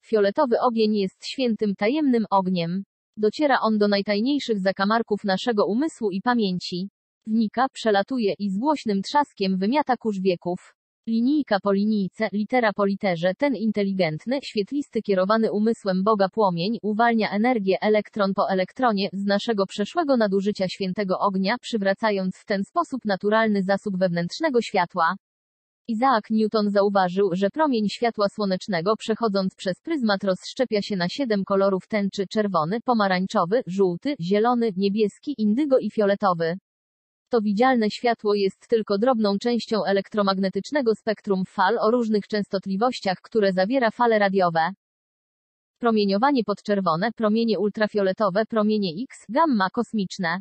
Fioletowy 0.05 0.61
ogień 0.61 0.97
jest 0.97 1.27
świętym, 1.27 1.75
tajemnym 1.75 2.25
ogniem. 2.31 2.85
Dociera 3.17 3.61
on 3.61 3.79
do 3.79 3.89
najtajniejszych 3.89 4.61
zakamarków 4.61 5.25
naszego 5.25 5.67
umysłu 5.67 6.11
i 6.11 6.23
pamięci. 6.23 6.89
Wnika, 7.27 7.67
przelatuje 7.73 8.35
i 8.39 8.51
z 8.51 8.59
głośnym 8.59 9.03
trzaskiem 9.03 9.59
wymiata 9.59 9.97
kurz 9.97 10.21
wieków. 10.21 10.75
Linijka 11.07 11.59
po 11.63 11.73
linijce, 11.73 12.29
litera 12.33 12.73
po 12.73 12.85
literze, 12.85 13.35
ten 13.35 13.57
inteligentny, 13.57 14.39
świetlisty 14.43 15.03
kierowany 15.03 15.53
umysłem 15.53 16.05
Boga 16.05 16.29
płomień, 16.29 16.79
uwalnia 16.83 17.31
energię 17.31 17.77
elektron 17.81 18.35
po 18.35 18.51
elektronie, 18.51 19.09
z 19.13 19.25
naszego 19.25 19.67
przeszłego 19.67 20.17
nadużycia 20.17 20.69
świętego 20.69 21.19
ognia, 21.19 21.57
przywracając 21.61 22.37
w 22.37 22.45
ten 22.45 22.65
sposób 22.65 23.05
naturalny 23.05 23.63
zasób 23.63 23.99
wewnętrznego 23.99 24.63
światła. 24.63 25.17
Isaac 25.89 26.25
Newton 26.31 26.71
zauważył, 26.71 27.31
że 27.33 27.51
promień 27.51 27.89
światła 27.89 28.27
słonecznego 28.29 28.97
przechodząc 28.97 29.55
przez 29.55 29.81
pryzmat 29.81 30.25
rozszczepia 30.25 30.83
się 30.83 30.97
na 30.97 31.09
siedem 31.09 31.45
kolorów 31.45 31.89
tęczy 31.89 32.27
czerwony, 32.27 32.81
pomarańczowy, 32.81 33.63
żółty, 33.67 34.15
zielony, 34.21 34.71
niebieski, 34.77 35.35
indygo 35.39 35.79
i 35.79 35.91
fioletowy. 35.91 36.59
To 37.33 37.41
widzialne 37.41 37.91
światło 37.91 38.35
jest 38.35 38.69
tylko 38.69 38.99
drobną 38.99 39.39
częścią 39.39 39.85
elektromagnetycznego 39.85 40.95
spektrum 40.95 41.45
fal 41.45 41.79
o 41.79 41.91
różnych 41.91 42.27
częstotliwościach, 42.27 43.19
które 43.23 43.53
zawiera 43.53 43.91
fale 43.91 44.19
radiowe. 44.19 44.71
Promieniowanie 45.79 46.45
podczerwone, 46.45 47.13
promienie 47.13 47.59
ultrafioletowe, 47.59 48.47
promienie 48.47 48.91
X, 49.05 49.27
gamma 49.29 49.71
kosmiczne. 49.71 50.41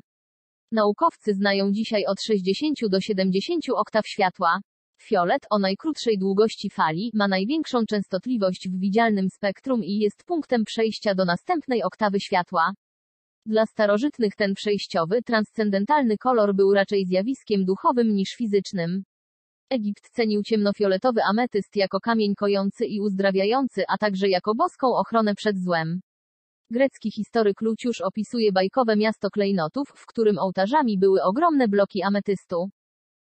Naukowcy 0.72 1.34
znają 1.34 1.72
dzisiaj 1.72 2.06
od 2.06 2.22
60 2.22 2.80
do 2.90 3.02
70 3.02 3.64
oktaw 3.76 4.08
światła. 4.08 4.60
Fiolet, 5.02 5.46
o 5.50 5.60
najkrótszej 5.60 6.18
długości 6.18 6.70
fali, 6.70 7.12
ma 7.14 7.28
największą 7.28 7.86
częstotliwość 7.86 8.70
w 8.70 8.80
widzialnym 8.80 9.30
spektrum 9.30 9.84
i 9.84 9.98
jest 9.98 10.24
punktem 10.24 10.64
przejścia 10.64 11.16
do 11.16 11.26
następnej 11.26 11.84
oktawy 11.84 12.20
światła. 12.20 12.74
Dla 13.46 13.66
starożytnych 13.66 14.36
ten 14.36 14.54
przejściowy, 14.54 15.22
transcendentalny 15.22 16.18
kolor 16.18 16.56
był 16.56 16.74
raczej 16.74 17.06
zjawiskiem 17.06 17.66
duchowym 17.66 18.14
niż 18.14 18.30
fizycznym. 18.30 19.04
Egipt 19.70 20.10
cenił 20.10 20.44
ciemnofioletowy 20.44 21.22
ametyst 21.24 21.76
jako 21.76 22.00
kamień 22.00 22.36
kojący 22.36 22.86
i 22.86 23.02
uzdrawiający, 23.02 23.84
a 23.88 23.98
także 23.98 24.30
jako 24.30 24.56
boską 24.56 24.88
ochronę 24.88 25.36
przed 25.36 25.58
złem. 25.58 26.02
Grecki 26.70 27.12
historyk 27.12 27.62
Luciusz 27.62 28.02
opisuje 28.02 28.52
bajkowe 28.52 28.96
miasto 28.96 29.30
klejnotów, 29.30 29.90
w 29.96 30.06
którym 30.06 30.40
ołtarzami 30.40 30.98
były 30.98 31.24
ogromne 31.24 31.68
bloki 31.68 32.04
ametystu. 32.04 32.70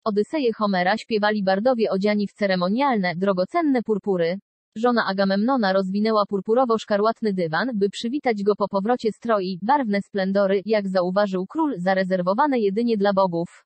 Odyseje 0.04 0.52
Homera 0.52 0.96
śpiewali 0.98 1.44
bardowie 1.44 1.90
odziani 1.90 2.26
w 2.26 2.32
ceremonialne, 2.32 3.16
drogocenne 3.16 3.82
purpury. 3.82 4.38
Żona 4.76 5.06
Agamemnona 5.06 5.72
rozwinęła 5.72 6.24
purpurowo-szkarłatny 6.24 7.32
dywan, 7.32 7.70
by 7.74 7.90
przywitać 7.90 8.42
go 8.42 8.56
po 8.56 8.68
powrocie 8.68 9.12
stroi, 9.12 9.58
barwne 9.62 10.02
splendory, 10.02 10.62
jak 10.64 10.88
zauważył 10.88 11.46
król, 11.46 11.74
zarezerwowane 11.78 12.58
jedynie 12.58 12.96
dla 12.96 13.12
bogów. 13.12 13.64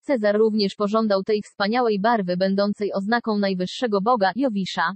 Cezar 0.00 0.38
również 0.38 0.74
pożądał 0.74 1.22
tej 1.22 1.42
wspaniałej 1.42 2.00
barwy 2.00 2.36
będącej 2.36 2.92
oznaką 2.92 3.38
najwyższego 3.38 4.00
boga, 4.00 4.32
Jowisza. 4.36 4.94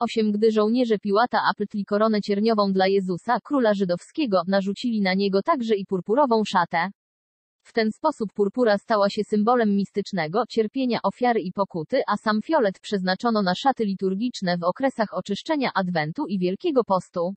Osiem 0.00 0.32
Gdy 0.32 0.52
żołnierze 0.52 0.98
Piłata 0.98 1.40
apytli 1.50 1.84
koronę 1.84 2.20
cierniową 2.20 2.72
dla 2.72 2.86
Jezusa, 2.86 3.40
króla 3.44 3.74
żydowskiego, 3.74 4.42
narzucili 4.46 5.00
na 5.00 5.14
niego 5.14 5.42
także 5.42 5.74
i 5.74 5.86
purpurową 5.86 6.42
szatę. 6.44 6.90
W 7.68 7.72
ten 7.72 7.92
sposób 7.92 8.32
purpura 8.32 8.78
stała 8.78 9.10
się 9.10 9.24
symbolem 9.24 9.76
mistycznego, 9.76 10.44
cierpienia 10.48 10.98
ofiary 11.02 11.40
i 11.40 11.52
pokuty, 11.52 12.02
a 12.06 12.16
sam 12.16 12.42
fiolet 12.42 12.80
przeznaczono 12.80 13.42
na 13.42 13.54
szaty 13.54 13.84
liturgiczne 13.84 14.58
w 14.58 14.62
okresach 14.62 15.14
oczyszczenia 15.14 15.70
Adwentu 15.74 16.26
i 16.26 16.38
Wielkiego 16.38 16.84
Postu. 16.84 17.34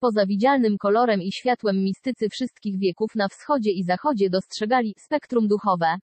Poza 0.00 0.26
widzialnym 0.26 0.78
kolorem 0.78 1.22
i 1.22 1.32
światłem 1.32 1.84
mistycy 1.84 2.28
wszystkich 2.28 2.78
wieków 2.78 3.14
na 3.14 3.28
wschodzie 3.28 3.70
i 3.70 3.84
zachodzie 3.84 4.30
dostrzegali 4.30 4.94
spektrum 4.98 5.48
duchowe. 5.48 5.96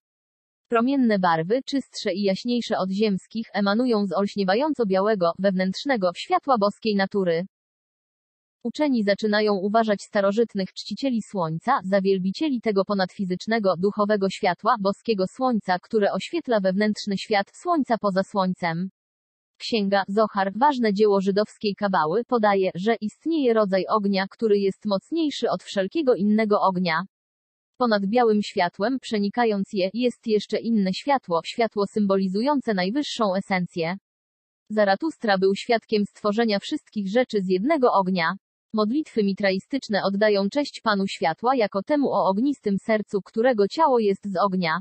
Promienne 0.68 1.20
barwy, 1.20 1.60
czystsze 1.66 2.14
i 2.14 2.22
jaśniejsze 2.24 2.78
od 2.78 2.90
ziemskich, 2.90 3.48
emanują 3.54 4.06
z 4.06 4.14
olśniewająco 4.14 4.86
białego, 4.86 5.32
wewnętrznego, 5.40 6.12
światła 6.16 6.58
boskiej 6.58 6.96
natury. 6.96 7.46
Uczeni 8.64 9.04
zaczynają 9.04 9.54
uważać 9.54 10.02
starożytnych 10.02 10.74
czcicieli 10.74 11.22
słońca 11.22 11.80
za 11.84 12.02
wielbicieli 12.02 12.62
tego 12.62 12.86
ponadfizycznego, 12.86 13.74
duchowego 13.78 14.30
światła, 14.30 14.76
boskiego 14.80 15.26
słońca, 15.28 15.80
które 15.80 16.12
oświetla 16.12 16.60
wewnętrzny 16.60 17.18
świat 17.18 17.52
słońca 17.54 17.98
poza 17.98 18.24
słońcem. 18.24 18.90
Księga 19.58 20.04
Zohar, 20.08 20.52
ważne 20.56 20.94
dzieło 20.94 21.22
żydowskiej 21.22 21.76
kabały, 21.76 22.24
podaje, 22.26 22.72
że 22.76 22.96
istnieje 23.02 23.54
rodzaj 23.54 23.86
ognia, 23.90 24.26
który 24.30 24.60
jest 24.60 24.86
mocniejszy 24.86 25.50
od 25.50 25.64
wszelkiego 25.64 26.16
innego 26.16 26.62
ognia. 26.62 27.04
Ponad 27.78 28.06
białym 28.06 28.42
światłem, 28.42 29.00
przenikając 29.02 29.74
je, 29.74 29.90
jest 29.94 30.28
jeszcze 30.28 30.60
inne 30.60 30.94
światło, 30.94 31.42
światło 31.46 31.88
symbolizujące 31.88 32.74
najwyższą 32.74 33.36
esencję. 33.36 33.98
Zaratustra 34.70 35.38
był 35.38 35.56
świadkiem 35.56 36.06
stworzenia 36.06 36.60
wszystkich 36.60 37.10
rzeczy 37.10 37.42
z 37.42 37.48
jednego 37.48 37.94
ognia. 37.94 38.34
Modlitwy 38.74 39.24
mitraistyczne 39.24 40.04
oddają 40.04 40.50
cześć 40.50 40.82
Panu 40.82 41.08
Światła 41.08 41.56
jako 41.56 41.84
temu 41.84 42.10
o 42.12 42.26
ognistym 42.26 42.78
sercu, 42.80 43.22
którego 43.22 43.68
ciało 43.68 44.00
jest 44.00 44.32
z 44.32 44.36
ognia. 44.38 44.80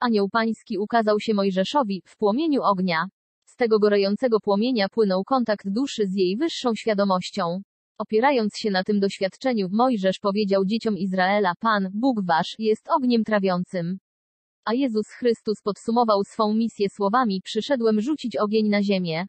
Anioł 0.00 0.28
Pański 0.28 0.78
ukazał 0.78 1.20
się 1.20 1.34
Mojżeszowi 1.34 2.02
w 2.06 2.16
płomieniu 2.16 2.62
ognia. 2.62 3.06
Z 3.44 3.56
tego 3.56 3.78
gorącego 3.78 4.40
płomienia 4.40 4.88
płynął 4.88 5.24
kontakt 5.24 5.68
duszy 5.68 6.06
z 6.06 6.14
jej 6.14 6.36
wyższą 6.36 6.74
świadomością. 6.74 7.62
Opierając 7.98 8.56
się 8.56 8.70
na 8.70 8.84
tym 8.84 9.00
doświadczeniu, 9.00 9.68
Mojżesz 9.72 10.18
powiedział 10.18 10.64
dzieciom 10.64 10.96
Izraela: 10.98 11.52
Pan, 11.60 11.90
Bóg 11.94 12.24
wasz, 12.24 12.54
jest 12.58 12.88
ogniem 12.88 13.24
trawiącym. 13.24 13.98
A 14.64 14.74
Jezus 14.74 15.08
Chrystus 15.08 15.62
podsumował 15.62 16.24
swą 16.24 16.54
misję 16.54 16.88
słowami: 16.88 17.40
Przyszedłem 17.44 18.00
rzucić 18.00 18.36
ogień 18.36 18.68
na 18.68 18.82
ziemię. 18.82 19.26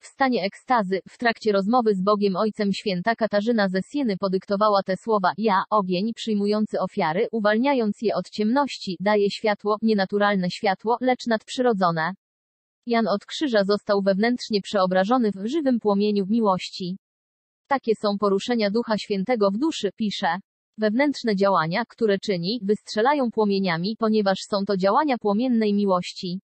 W 0.00 0.06
stanie 0.06 0.42
ekstazy, 0.42 1.00
w 1.08 1.18
trakcie 1.18 1.52
rozmowy 1.52 1.94
z 1.94 2.02
Bogiem 2.02 2.36
Ojcem 2.36 2.72
święta 2.72 3.14
Katarzyna 3.14 3.68
ze 3.68 3.82
Sieny 3.82 4.16
podyktowała 4.16 4.82
te 4.82 4.96
słowa: 4.96 5.32
Ja, 5.38 5.62
ogień, 5.70 6.12
przyjmujący 6.14 6.80
ofiary, 6.80 7.28
uwalniając 7.32 8.02
je 8.02 8.14
od 8.14 8.30
ciemności, 8.30 8.96
daje 9.00 9.30
światło, 9.30 9.76
nienaturalne 9.82 10.50
światło, 10.50 10.96
lecz 11.00 11.26
nadprzyrodzone. 11.26 12.12
Jan 12.86 13.08
od 13.08 13.26
krzyża 13.26 13.64
został 13.64 14.02
wewnętrznie 14.02 14.60
przeobrażony 14.60 15.30
w 15.32 15.46
żywym 15.46 15.80
płomieniu 15.80 16.26
miłości. 16.26 16.98
Takie 17.68 17.92
są 17.94 18.18
poruszenia 18.18 18.70
Ducha 18.70 18.98
Świętego 18.98 19.50
w 19.50 19.58
duszy, 19.58 19.90
pisze. 19.96 20.38
Wewnętrzne 20.78 21.36
działania, 21.36 21.84
które 21.88 22.18
czyni, 22.18 22.60
wystrzelają 22.62 23.30
płomieniami, 23.30 23.96
ponieważ 23.98 24.38
są 24.50 24.64
to 24.64 24.76
działania 24.76 25.18
płomiennej 25.18 25.74
miłości. 25.74 26.40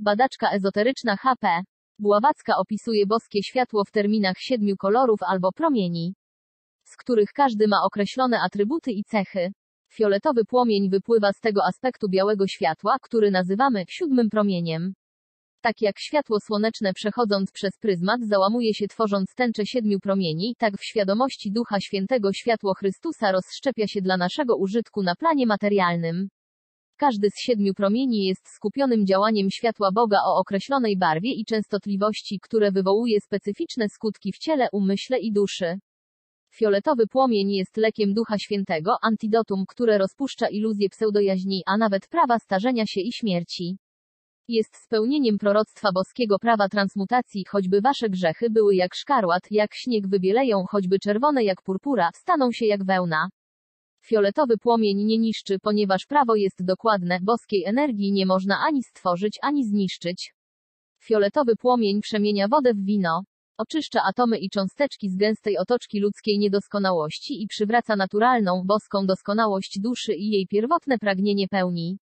Badaczka 0.00 0.50
ezoteryczna 0.50 1.16
HP. 1.16 1.62
Bławacka 1.98 2.56
opisuje 2.56 3.06
boskie 3.06 3.42
światło 3.42 3.84
w 3.84 3.90
terminach 3.90 4.36
siedmiu 4.38 4.76
kolorów 4.76 5.22
albo 5.22 5.52
promieni, 5.52 6.14
z 6.84 6.96
których 6.96 7.32
każdy 7.32 7.68
ma 7.68 7.76
określone 7.84 8.40
atrybuty 8.40 8.92
i 8.92 9.04
cechy. 9.04 9.52
Fioletowy 9.92 10.44
płomień 10.44 10.90
wypływa 10.90 11.32
z 11.32 11.40
tego 11.40 11.60
aspektu 11.64 12.08
białego 12.08 12.46
światła, 12.46 12.96
który 13.02 13.30
nazywamy 13.30 13.84
siódmym 13.88 14.30
promieniem. 14.30 14.94
Tak 15.60 15.82
jak 15.82 15.98
światło 15.98 16.40
słoneczne 16.40 16.92
przechodząc 16.92 17.52
przez 17.52 17.78
pryzmat 17.78 18.20
załamuje 18.24 18.74
się 18.74 18.88
tworząc 18.88 19.34
tęczę 19.34 19.66
siedmiu 19.66 20.00
promieni, 20.00 20.54
tak 20.58 20.76
w 20.76 20.84
świadomości 20.84 21.52
Ducha 21.52 21.80
Świętego 21.80 22.32
światło 22.32 22.74
Chrystusa 22.74 23.32
rozszczepia 23.32 23.86
się 23.86 24.00
dla 24.00 24.16
naszego 24.16 24.56
użytku 24.56 25.02
na 25.02 25.14
planie 25.14 25.46
materialnym. 25.46 26.28
Każdy 26.98 27.30
z 27.30 27.38
siedmiu 27.38 27.74
promieni 27.74 28.24
jest 28.24 28.48
skupionym 28.48 29.06
działaniem 29.06 29.50
światła 29.50 29.92
Boga 29.92 30.18
o 30.26 30.36
określonej 30.36 30.98
barwie 30.98 31.32
i 31.32 31.44
częstotliwości, 31.44 32.40
które 32.42 32.72
wywołuje 32.72 33.20
specyficzne 33.20 33.88
skutki 33.88 34.32
w 34.32 34.38
ciele, 34.38 34.68
umyśle 34.72 35.18
i 35.18 35.32
duszy. 35.32 35.78
Fioletowy 36.54 37.06
płomień 37.06 37.52
jest 37.52 37.76
lekiem 37.76 38.14
Ducha 38.14 38.38
Świętego, 38.38 38.96
antidotum, 39.02 39.64
które 39.68 39.98
rozpuszcza 39.98 40.48
iluzję 40.48 40.88
pseudojaźni, 40.88 41.62
a 41.66 41.76
nawet 41.76 42.08
prawa 42.08 42.38
starzenia 42.38 42.86
się 42.86 43.00
i 43.00 43.12
śmierci. 43.12 43.78
Jest 44.48 44.76
spełnieniem 44.76 45.38
proroctwa 45.38 45.92
boskiego 45.92 46.38
prawa 46.38 46.68
transmutacji, 46.68 47.44
choćby 47.48 47.80
wasze 47.80 48.10
grzechy 48.10 48.50
były 48.50 48.74
jak 48.74 48.94
szkarłat, 48.94 49.42
jak 49.50 49.74
śnieg 49.74 50.08
wybieleją, 50.08 50.64
choćby 50.68 50.98
czerwone 50.98 51.44
jak 51.44 51.62
purpura, 51.62 52.10
staną 52.14 52.52
się 52.52 52.66
jak 52.66 52.84
wełna. 52.84 53.28
Fioletowy 54.08 54.58
płomień 54.58 55.04
nie 55.04 55.18
niszczy, 55.18 55.58
ponieważ 55.58 56.06
prawo 56.06 56.34
jest 56.34 56.64
dokładne, 56.64 57.18
boskiej 57.22 57.64
energii 57.64 58.12
nie 58.12 58.26
można 58.26 58.58
ani 58.68 58.82
stworzyć, 58.82 59.38
ani 59.42 59.64
zniszczyć. 59.64 60.34
Fioletowy 61.02 61.56
płomień 61.56 62.00
przemienia 62.00 62.48
wodę 62.48 62.74
w 62.74 62.84
wino. 62.84 63.22
Oczyszcza 63.58 64.00
atomy 64.08 64.38
i 64.38 64.50
cząsteczki 64.50 65.10
z 65.10 65.16
gęstej 65.16 65.58
otoczki 65.58 66.00
ludzkiej 66.00 66.38
niedoskonałości 66.38 67.42
i 67.42 67.46
przywraca 67.46 67.96
naturalną, 67.96 68.62
boską 68.66 69.06
doskonałość 69.06 69.78
duszy 69.80 70.14
i 70.14 70.28
jej 70.28 70.46
pierwotne 70.46 70.98
pragnienie 70.98 71.48
pełni. 71.48 71.98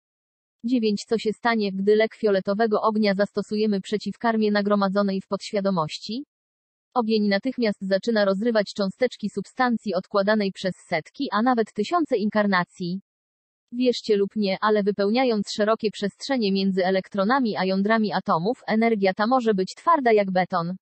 9. 0.65 1.05
Co 1.05 1.19
się 1.19 1.33
stanie, 1.33 1.73
gdy 1.73 1.97
lek 1.97 2.15
fioletowego 2.15 2.83
ognia 2.83 3.15
zastosujemy 3.15 3.81
przeciw 3.81 4.19
karmie 4.19 4.53
nagromadzonej 4.53 5.21
w 5.21 5.27
podświadomości? 5.27 6.25
Ogień 6.95 7.29
natychmiast 7.29 7.79
zaczyna 7.81 8.25
rozrywać 8.25 8.75
cząsteczki 8.75 9.31
substancji 9.31 9.95
odkładanej 9.95 10.53
przez 10.53 10.75
setki, 10.89 11.29
a 11.33 11.43
nawet 11.43 11.73
tysiące 11.73 12.17
inkarnacji. 12.17 13.01
Wierzcie 13.73 14.17
lub 14.17 14.37
nie, 14.37 14.57
ale 14.61 14.83
wypełniając 14.83 15.53
szerokie 15.53 15.91
przestrzenie 15.91 16.53
między 16.53 16.85
elektronami 16.85 17.57
a 17.57 17.65
jądrami 17.65 18.13
atomów, 18.13 18.63
energia 18.67 19.15
ta 19.15 19.27
może 19.27 19.55
być 19.55 19.75
twarda 19.75 20.13
jak 20.13 20.31
beton. 20.31 20.77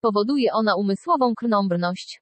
Powoduje 0.00 0.52
ona 0.52 0.76
umysłową 0.76 1.34
krnąbrność 1.34 2.20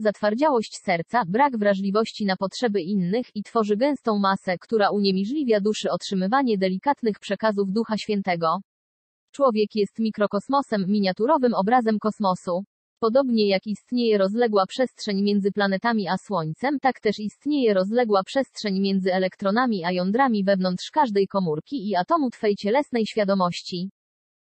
zatwardziałość 0.00 0.76
serca, 0.76 1.22
brak 1.28 1.58
wrażliwości 1.58 2.24
na 2.24 2.36
potrzeby 2.36 2.80
innych 2.80 3.26
i 3.34 3.42
tworzy 3.42 3.76
gęstą 3.76 4.18
masę, 4.18 4.58
która 4.58 4.90
uniemożliwia 4.90 5.60
duszy 5.60 5.90
otrzymywanie 5.90 6.58
delikatnych 6.58 7.18
przekazów 7.18 7.72
Ducha 7.72 7.98
Świętego. 7.98 8.60
Człowiek 9.32 9.70
jest 9.74 9.98
mikrokosmosem, 9.98 10.84
miniaturowym 10.88 11.54
obrazem 11.54 11.98
kosmosu. 11.98 12.64
Podobnie 13.00 13.48
jak 13.48 13.66
istnieje 13.66 14.18
rozległa 14.18 14.66
przestrzeń 14.66 15.22
między 15.22 15.52
planetami 15.52 16.08
a 16.08 16.16
Słońcem, 16.26 16.78
tak 16.80 17.00
też 17.00 17.18
istnieje 17.18 17.74
rozległa 17.74 18.22
przestrzeń 18.24 18.80
między 18.80 19.12
elektronami 19.12 19.84
a 19.84 19.92
jądrami 19.92 20.44
wewnątrz 20.44 20.90
każdej 20.90 21.26
komórki 21.26 21.88
i 21.88 21.96
atomu 21.96 22.30
Twej 22.30 22.56
cielesnej 22.56 23.06
świadomości. 23.06 23.90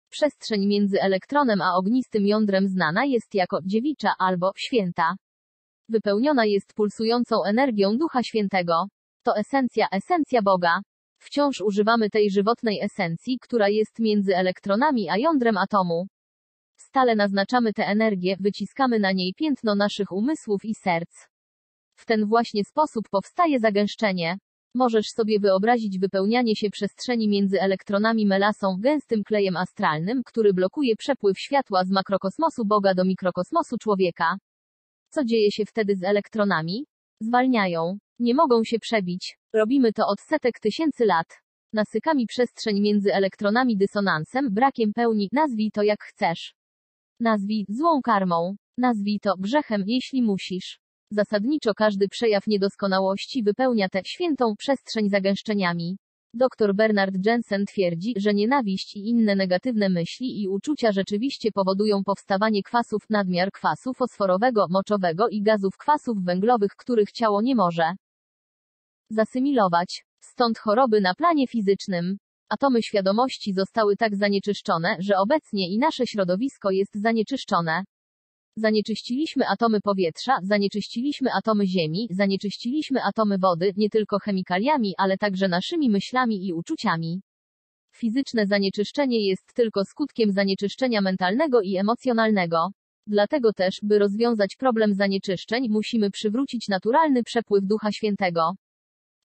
Przestrzeń 0.09 0.65
między 0.65 1.01
elektronem 1.01 1.61
a 1.61 1.75
ognistym 1.75 2.27
jądrem 2.27 2.67
znana 2.67 3.05
jest 3.05 3.35
jako 3.35 3.59
dziewicza 3.65 4.13
albo 4.19 4.51
święta 4.57 5.15
wypełniona 5.91 6.45
jest 6.45 6.73
pulsującą 6.73 7.43
energią 7.43 7.97
Ducha 7.97 8.23
Świętego. 8.23 8.87
To 9.23 9.37
esencja, 9.37 9.87
esencja 9.91 10.41
Boga. 10.41 10.79
Wciąż 11.23 11.61
używamy 11.61 12.09
tej 12.09 12.31
żywotnej 12.31 12.81
esencji, 12.81 13.37
która 13.41 13.69
jest 13.69 13.99
między 13.99 14.35
elektronami 14.35 15.09
a 15.09 15.17
jądrem 15.17 15.57
atomu. 15.57 16.07
Stale 16.77 17.15
naznaczamy 17.15 17.73
tę 17.73 17.85
energię, 17.85 18.37
wyciskamy 18.39 18.99
na 18.99 19.11
niej 19.11 19.33
piętno 19.37 19.75
naszych 19.75 20.11
umysłów 20.11 20.65
i 20.65 20.75
serc. 20.75 21.27
W 21.95 22.05
ten 22.05 22.25
właśnie 22.25 22.63
sposób 22.63 23.09
powstaje 23.09 23.59
zagęszczenie. 23.59 24.37
Możesz 24.75 25.07
sobie 25.09 25.39
wyobrazić 25.39 25.99
wypełnianie 25.99 26.55
się 26.55 26.69
przestrzeni 26.69 27.27
między 27.29 27.61
elektronami 27.61 28.25
melasą 28.25 28.77
gęstym 28.79 29.23
klejem 29.23 29.57
astralnym, 29.57 30.21
który 30.25 30.53
blokuje 30.53 30.95
przepływ 30.95 31.39
światła 31.39 31.85
z 31.85 31.89
makrokosmosu 31.91 32.65
Boga 32.65 32.93
do 32.93 33.05
mikrokosmosu 33.05 33.77
człowieka. 33.77 34.37
Co 35.09 35.23
dzieje 35.23 35.51
się 35.51 35.65
wtedy 35.65 35.95
z 35.95 36.03
elektronami? 36.03 36.85
Zwalniają. 37.21 37.97
Nie 38.21 38.35
mogą 38.35 38.63
się 38.63 38.79
przebić. 38.79 39.37
Robimy 39.53 39.93
to 39.93 40.07
od 40.07 40.21
setek 40.21 40.59
tysięcy 40.59 41.05
lat. 41.05 41.27
Nasykami 41.73 42.25
przestrzeń 42.27 42.81
między 42.81 43.13
elektronami 43.13 43.77
dysonansem, 43.77 44.47
brakiem 44.51 44.93
pełni, 44.93 45.29
nazwij 45.31 45.71
to 45.71 45.83
jak 45.83 46.03
chcesz. 46.03 46.53
Nazwij 47.19 47.65
złą 47.69 48.01
karmą. 48.01 48.55
Nazwij 48.77 49.19
to 49.19 49.33
grzechem, 49.39 49.83
jeśli 49.87 50.21
musisz. 50.21 50.79
Zasadniczo 51.11 51.73
każdy 51.73 52.07
przejaw 52.07 52.47
niedoskonałości 52.47 53.43
wypełnia 53.43 53.89
tę 53.89 54.01
świętą 54.05 54.55
przestrzeń 54.57 55.09
zagęszczeniami. 55.09 55.97
Dr 56.33 56.75
Bernard 56.75 57.15
Jensen 57.25 57.65
twierdzi, 57.65 58.13
że 58.17 58.33
nienawiść 58.33 58.95
i 58.95 59.09
inne 59.09 59.35
negatywne 59.35 59.89
myśli 59.89 60.41
i 60.41 60.47
uczucia 60.47 60.91
rzeczywiście 60.91 61.51
powodują 61.51 62.03
powstawanie 62.03 62.63
kwasów, 62.63 63.01
nadmiar 63.09 63.51
kwasu 63.51 63.93
fosforowego, 63.93 64.65
moczowego 64.69 65.29
i 65.29 65.41
gazów 65.41 65.77
kwasów 65.77 66.23
węglowych, 66.23 66.71
których 66.75 67.11
ciało 67.11 67.41
nie 67.41 67.55
może 67.55 67.95
zasymilować. 69.11 70.05
Stąd 70.19 70.59
choroby 70.59 71.01
na 71.01 71.13
planie 71.15 71.47
fizycznym. 71.47 72.17
Atomy 72.49 72.81
świadomości 72.83 73.53
zostały 73.53 73.97
tak 73.97 74.15
zanieczyszczone, 74.15 74.95
że 74.99 75.17
obecnie 75.17 75.69
i 75.69 75.77
nasze 75.77 76.07
środowisko 76.07 76.71
jest 76.71 76.95
zanieczyszczone. 76.95 77.83
Zanieczyściliśmy 78.55 79.47
atomy 79.47 79.81
powietrza, 79.81 80.37
zanieczyściliśmy 80.43 81.29
atomy 81.33 81.67
ziemi, 81.67 82.07
zanieczyściliśmy 82.11 82.99
atomy 83.03 83.37
wody, 83.37 83.73
nie 83.77 83.89
tylko 83.89 84.19
chemikaliami, 84.19 84.93
ale 84.97 85.17
także 85.17 85.47
naszymi 85.47 85.89
myślami 85.89 86.47
i 86.47 86.53
uczuciami. 86.53 87.21
Fizyczne 87.95 88.47
zanieczyszczenie 88.47 89.27
jest 89.27 89.53
tylko 89.53 89.85
skutkiem 89.85 90.31
zanieczyszczenia 90.31 91.01
mentalnego 91.01 91.61
i 91.61 91.77
emocjonalnego. 91.77 92.67
Dlatego 93.07 93.53
też, 93.53 93.79
by 93.83 93.99
rozwiązać 93.99 94.55
problem 94.55 94.93
zanieczyszczeń, 94.93 95.67
musimy 95.69 96.11
przywrócić 96.11 96.67
naturalny 96.67 97.23
przepływ 97.23 97.65
Ducha 97.65 97.91
Świętego. 97.91 98.55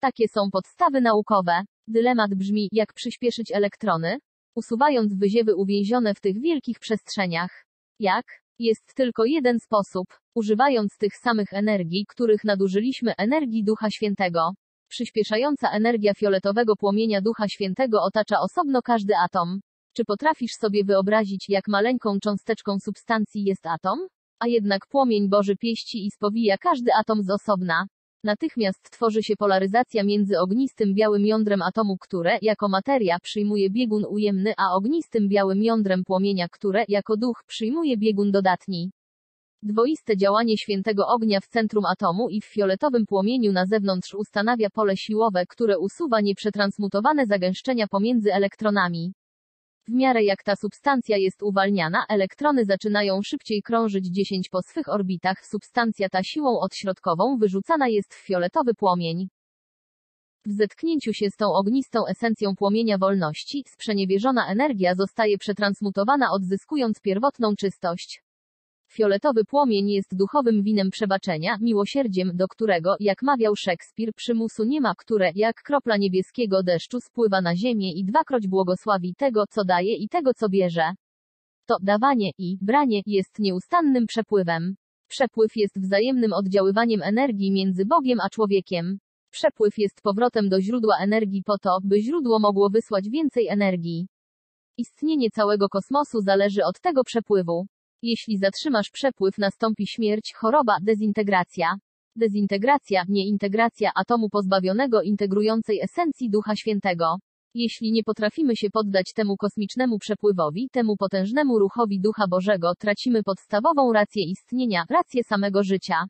Takie 0.07 0.29
są 0.29 0.51
podstawy 0.53 1.01
naukowe. 1.01 1.65
Dylemat 1.89 2.35
brzmi, 2.35 2.69
jak 2.73 2.93
przyspieszyć 2.93 3.53
elektrony, 3.53 4.19
usuwając 4.55 5.15
wyziewy 5.15 5.57
uwięzione 5.57 6.15
w 6.15 6.21
tych 6.21 6.41
wielkich 6.41 6.79
przestrzeniach. 6.79 7.65
Jak? 7.99 8.27
Jest 8.59 8.95
tylko 8.95 9.25
jeden 9.25 9.59
sposób, 9.61 10.07
używając 10.35 10.97
tych 10.99 11.17
samych 11.17 11.53
energii, 11.53 12.05
których 12.09 12.45
nadużyliśmy 12.45 13.13
energii 13.19 13.65
Ducha 13.65 13.91
Świętego. 13.91 14.51
Przyspieszająca 14.89 15.71
energia 15.71 16.15
fioletowego 16.15 16.77
płomienia 16.77 17.21
Ducha 17.21 17.49
Świętego 17.49 18.03
otacza 18.03 18.41
osobno 18.41 18.83
każdy 18.83 19.15
atom. 19.25 19.61
Czy 19.97 20.05
potrafisz 20.05 20.53
sobie 20.53 20.85
wyobrazić, 20.85 21.49
jak 21.49 21.69
maleńką 21.69 22.19
cząsteczką 22.23 22.79
substancji 22.79 23.45
jest 23.45 23.67
atom? 23.67 23.99
A 24.41 24.47
jednak 24.47 24.87
płomień 24.87 25.29
Boży 25.29 25.57
pieści 25.57 26.07
i 26.07 26.11
spowija 26.11 26.59
każdy 26.59 26.91
atom 27.01 27.23
z 27.23 27.31
osobna. 27.31 27.87
Natychmiast 28.25 28.91
tworzy 28.91 29.23
się 29.23 29.37
polaryzacja 29.37 30.05
między 30.05 30.41
ognistym 30.41 30.95
białym 30.95 31.27
jądrem 31.27 31.63
atomu, 31.63 31.97
które, 32.01 32.39
jako 32.43 32.69
materia, 32.69 33.19
przyjmuje 33.23 33.71
biegun 33.71 34.05
ujemny, 34.09 34.55
a 34.57 34.75
ognistym 34.75 35.29
białym 35.29 35.63
jądrem 35.63 36.05
płomienia, 36.05 36.49
które, 36.49 36.85
jako 36.89 37.17
duch, 37.17 37.43
przyjmuje 37.47 37.97
biegun 37.97 38.33
dodatni. 38.33 38.91
Dwoiste 39.63 40.17
działanie 40.17 40.59
świętego 40.59 41.09
ognia 41.09 41.41
w 41.41 41.47
centrum 41.47 41.85
atomu 41.85 42.29
i 42.29 42.41
w 42.41 42.45
fioletowym 42.45 43.07
płomieniu 43.07 43.53
na 43.53 43.67
zewnątrz 43.67 44.15
ustanawia 44.15 44.71
pole 44.71 44.97
siłowe, 44.97 45.47
które 45.47 45.79
usuwa 45.79 46.21
nieprzetransmutowane 46.21 47.27
zagęszczenia 47.27 47.87
pomiędzy 47.87 48.33
elektronami. 48.33 49.13
W 49.89 49.93
miarę 49.93 50.25
jak 50.25 50.43
ta 50.43 50.57
substancja 50.57 51.17
jest 51.17 51.43
uwalniana, 51.43 52.05
elektrony 52.09 52.65
zaczynają 52.65 53.23
szybciej 53.23 53.63
krążyć 53.63 54.07
10 54.07 54.49
po 54.49 54.63
swych 54.63 54.89
orbitach. 54.89 55.47
Substancja 55.47 56.09
ta 56.09 56.23
siłą 56.23 56.61
odśrodkową 56.61 57.39
wyrzucana 57.39 57.89
jest 57.89 58.15
w 58.15 58.27
fioletowy 58.27 58.75
płomień. 58.75 59.29
W 60.47 60.53
zetknięciu 60.53 61.13
się 61.13 61.31
z 61.31 61.37
tą 61.37 61.53
ognistą 61.53 62.07
esencją 62.07 62.57
płomienia 62.57 62.99
wolności, 62.99 63.65
sprzeniewierzona 63.69 64.49
energia 64.49 64.95
zostaje 64.95 65.39
przetransmutowana 65.39 66.31
odzyskując 66.33 67.01
pierwotną 67.01 67.57
czystość. 67.57 68.26
Fioletowy 68.97 69.45
płomień 69.45 69.91
jest 69.91 70.17
duchowym 70.17 70.63
winem 70.63 70.91
przebaczenia, 70.91 71.57
miłosierdziem, 71.61 72.31
do 72.35 72.49
którego, 72.49 72.97
jak 73.01 73.23
mawiał 73.23 73.57
Szekspir, 73.57 74.13
przymusu 74.15 74.65
nie 74.65 74.81
ma, 74.81 74.95
które, 74.95 75.31
jak 75.35 75.63
kropla 75.63 75.97
niebieskiego 75.97 76.63
deszczu 76.63 77.01
spływa 77.01 77.41
na 77.41 77.57
ziemię 77.57 77.93
i 77.93 78.05
dwakroć 78.05 78.49
błogosławi 78.49 79.15
tego, 79.15 79.45
co 79.51 79.65
daje 79.65 79.95
i 79.97 80.09
tego, 80.09 80.35
co 80.35 80.49
bierze. 80.49 80.95
To 81.67 81.77
dawanie 81.83 82.31
i 82.39 82.59
branie 82.61 83.03
jest 83.07 83.39
nieustannym 83.39 84.07
przepływem. 84.07 84.77
Przepływ 85.09 85.57
jest 85.57 85.81
wzajemnym 85.81 86.33
oddziaływaniem 86.33 87.03
energii 87.03 87.53
między 87.53 87.87
Bogiem 87.87 88.21
a 88.21 88.29
człowiekiem. 88.29 88.99
Przepływ 89.31 89.79
jest 89.79 90.03
powrotem 90.03 90.49
do 90.49 90.61
źródła 90.61 90.95
energii 91.01 91.43
po 91.43 91.59
to, 91.59 91.79
by 91.85 92.03
źródło 92.03 92.39
mogło 92.39 92.71
wysłać 92.71 93.09
więcej 93.09 93.49
energii. 93.49 94.07
Istnienie 94.77 95.31
całego 95.31 95.69
kosmosu 95.69 96.21
zależy 96.21 96.65
od 96.65 96.81
tego 96.81 97.05
przepływu. 97.05 97.67
Jeśli 98.03 98.39
zatrzymasz 98.39 98.91
przepływ 98.91 99.39
nastąpi 99.39 99.87
śmierć, 99.87 100.33
choroba, 100.35 100.77
dezintegracja. 100.83 101.75
Dezintegracja, 102.17 103.05
nie 103.09 103.27
integracja 103.27 103.91
atomu 103.95 104.29
pozbawionego 104.29 105.03
integrującej 105.03 105.81
esencji 105.81 106.31
Ducha 106.31 106.57
Świętego. 106.57 107.17
Jeśli 107.55 107.93
nie 107.93 108.03
potrafimy 108.03 108.57
się 108.57 108.71
poddać 108.71 109.13
temu 109.13 109.37
kosmicznemu 109.37 109.99
przepływowi, 109.99 110.69
temu 110.73 110.97
potężnemu 110.97 111.59
ruchowi 111.59 112.01
Ducha 112.01 112.25
Bożego, 112.29 112.73
tracimy 112.79 113.23
podstawową 113.23 113.93
rację 113.93 114.25
istnienia, 114.25 114.85
rację 114.91 115.25
samego 115.25 115.63
życia. 115.63 116.05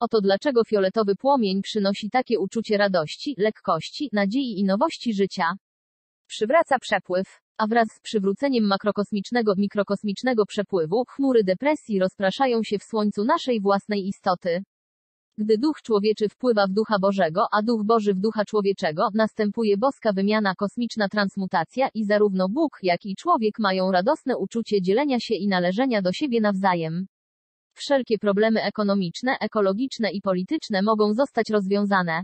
Oto 0.00 0.20
dlaczego 0.20 0.64
fioletowy 0.64 1.16
płomień 1.16 1.62
przynosi 1.62 2.10
takie 2.10 2.38
uczucie 2.38 2.76
radości, 2.76 3.34
lekkości, 3.38 4.08
nadziei 4.12 4.58
i 4.58 4.64
nowości 4.64 5.14
życia. 5.14 5.52
Przywraca 6.26 6.78
przepływ 6.78 7.40
a 7.58 7.66
wraz 7.66 7.88
z 7.88 8.00
przywróceniem 8.00 8.64
makrokosmicznego, 8.64 9.54
mikrokosmicznego 9.56 10.46
przepływu, 10.46 11.04
chmury 11.08 11.44
depresji 11.44 11.98
rozpraszają 11.98 12.62
się 12.62 12.78
w 12.78 12.84
słońcu 12.84 13.24
naszej 13.24 13.60
własnej 13.60 14.08
istoty. 14.08 14.62
Gdy 15.38 15.58
duch 15.58 15.82
człowieczy 15.82 16.28
wpływa 16.28 16.66
w 16.66 16.72
ducha 16.72 16.98
Bożego, 16.98 17.46
a 17.52 17.62
duch 17.62 17.84
Boży 17.84 18.14
w 18.14 18.20
ducha 18.20 18.44
człowieczego, 18.44 19.08
następuje 19.14 19.76
boska 19.76 20.12
wymiana 20.12 20.54
kosmiczna 20.54 21.08
transmutacja 21.08 21.88
i 21.94 22.04
zarówno 22.04 22.48
Bóg, 22.48 22.78
jak 22.82 23.06
i 23.06 23.16
człowiek 23.16 23.58
mają 23.58 23.92
radosne 23.92 24.36
uczucie 24.36 24.82
dzielenia 24.82 25.16
się 25.20 25.34
i 25.34 25.48
należenia 25.48 26.02
do 26.02 26.12
siebie 26.12 26.40
nawzajem. 26.40 27.06
Wszelkie 27.74 28.18
problemy 28.18 28.62
ekonomiczne, 28.62 29.36
ekologiczne 29.40 30.10
i 30.10 30.20
polityczne 30.20 30.82
mogą 30.82 31.14
zostać 31.14 31.50
rozwiązane. 31.50 32.22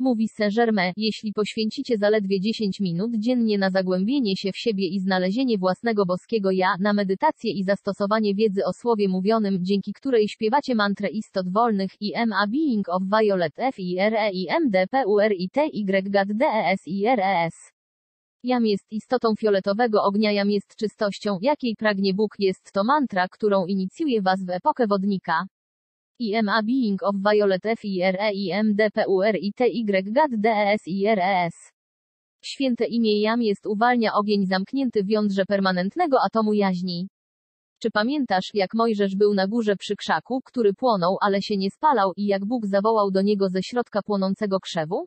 Mówi 0.00 0.28
Saint-Germain, 0.28 0.92
jeśli 0.96 1.32
poświęcicie 1.32 1.98
zaledwie 1.98 2.40
10 2.40 2.80
minut 2.80 3.10
dziennie 3.18 3.58
na 3.58 3.70
zagłębienie 3.70 4.36
się 4.36 4.52
w 4.52 4.56
siebie 4.56 4.88
i 4.88 5.00
znalezienie 5.00 5.58
własnego 5.58 6.06
boskiego 6.06 6.50
ja, 6.50 6.74
na 6.80 6.92
medytację 6.92 7.52
i 7.52 7.64
zastosowanie 7.64 8.34
wiedzy 8.34 8.64
o 8.64 8.72
słowie 8.72 9.08
mówionym, 9.08 9.58
dzięki 9.60 9.92
której 9.92 10.28
śpiewacie 10.28 10.74
mantrę 10.74 11.08
istot 11.08 11.52
wolnych 11.52 11.90
i 12.00 12.12
M 12.14 12.32
a 12.32 12.46
being 12.46 12.88
of 12.88 13.02
violet 13.20 13.52
F 13.56 13.78
I 13.78 13.98
R 13.98 14.14
E 14.14 14.30
I 14.32 14.46
M 14.48 14.70
D 14.70 14.86
P 14.86 15.06
U 15.06 15.20
R 15.20 15.32
I 15.32 15.50
T 15.50 15.66
Y 15.66 16.10
GAD 16.10 16.28
D 16.28 16.46
E 16.46 16.72
S 16.72 16.82
I 16.86 17.06
R 17.06 17.20
E 17.20 17.44
S. 17.46 17.72
Jam 18.42 18.66
jest 18.66 18.86
istotą 18.90 19.34
fioletowego 19.38 20.02
ognia, 20.02 20.32
jam 20.32 20.50
jest 20.50 20.76
czystością, 20.76 21.38
jakiej 21.42 21.76
pragnie 21.76 22.14
Bóg, 22.14 22.34
jest 22.38 22.72
to 22.72 22.84
mantra, 22.84 23.28
którą 23.28 23.66
inicjuje 23.66 24.22
was 24.22 24.44
w 24.44 24.50
epokę 24.50 24.86
wodnika. 24.86 25.44
IMA 26.18 26.62
Being 26.62 27.02
of 27.02 27.16
Violet 27.16 27.62
FIREIMDPURITY 27.78 29.04
GADDESIRES. 30.12 31.72
Święte 32.44 32.84
imię 32.86 33.20
Jam 33.20 33.42
jest 33.42 33.66
uwalnia 33.66 34.14
ogień 34.14 34.46
zamknięty 34.46 35.04
w 35.04 35.10
jądrze 35.10 35.44
permanentnego 35.46 36.16
atomu 36.26 36.52
jaźni. 36.52 37.08
Czy 37.82 37.90
pamiętasz, 37.90 38.50
jak 38.54 38.74
Mojżesz 38.74 39.16
był 39.16 39.34
na 39.34 39.48
górze 39.48 39.76
przy 39.76 39.96
krzaku, 39.96 40.40
który 40.44 40.74
płonął, 40.74 41.16
ale 41.20 41.42
się 41.42 41.56
nie 41.56 41.70
spalał 41.70 42.12
i 42.16 42.26
jak 42.26 42.44
Bóg 42.44 42.66
zawołał 42.66 43.10
do 43.10 43.22
niego 43.22 43.48
ze 43.48 43.62
środka 43.62 44.02
płonącego 44.02 44.60
krzewu? 44.60 45.06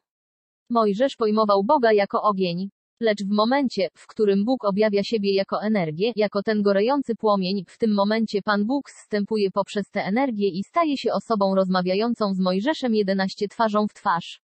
Mojżesz 0.69 1.15
pojmował 1.15 1.63
Boga 1.63 1.93
jako 1.93 2.21
ogień. 2.21 2.69
Lecz 2.99 3.23
w 3.23 3.29
momencie, 3.29 3.89
w 3.93 4.07
którym 4.07 4.45
Bóg 4.45 4.65
objawia 4.65 5.03
siebie 5.03 5.33
jako 5.33 5.61
energię, 5.61 6.11
jako 6.15 6.43
ten 6.43 6.61
gorejący 6.61 7.15
płomień, 7.15 7.63
w 7.67 7.77
tym 7.77 7.93
momencie 7.93 8.41
Pan 8.41 8.65
Bóg 8.65 8.89
zstępuje 8.89 9.51
poprzez 9.51 9.89
tę 9.89 10.03
energię 10.03 10.47
i 10.49 10.63
staje 10.63 10.97
się 10.97 11.13
osobą 11.13 11.55
rozmawiającą 11.55 12.33
z 12.33 12.39
Mojżeszem 12.39 12.95
11 12.95 13.47
twarzą 13.47 13.87
w 13.87 13.93
twarz. 13.93 14.41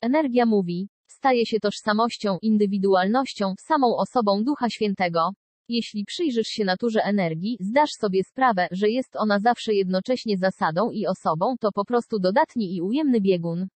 Energia 0.00 0.46
mówi, 0.46 0.88
staje 1.06 1.46
się 1.46 1.60
tożsamością, 1.60 2.38
indywidualnością, 2.42 3.54
samą 3.58 3.96
osobą 3.96 4.44
Ducha 4.44 4.70
Świętego. 4.70 5.30
Jeśli 5.68 6.04
przyjrzysz 6.04 6.48
się 6.48 6.64
naturze 6.64 7.00
energii, 7.04 7.56
zdasz 7.60 7.90
sobie 7.90 8.24
sprawę, 8.24 8.68
że 8.70 8.90
jest 8.90 9.16
ona 9.16 9.38
zawsze 9.40 9.74
jednocześnie 9.74 10.36
zasadą 10.36 10.90
i 10.90 11.06
osobą, 11.06 11.54
to 11.60 11.72
po 11.72 11.84
prostu 11.84 12.18
dodatni 12.18 12.76
i 12.76 12.82
ujemny 12.82 13.20
biegun. 13.20 13.68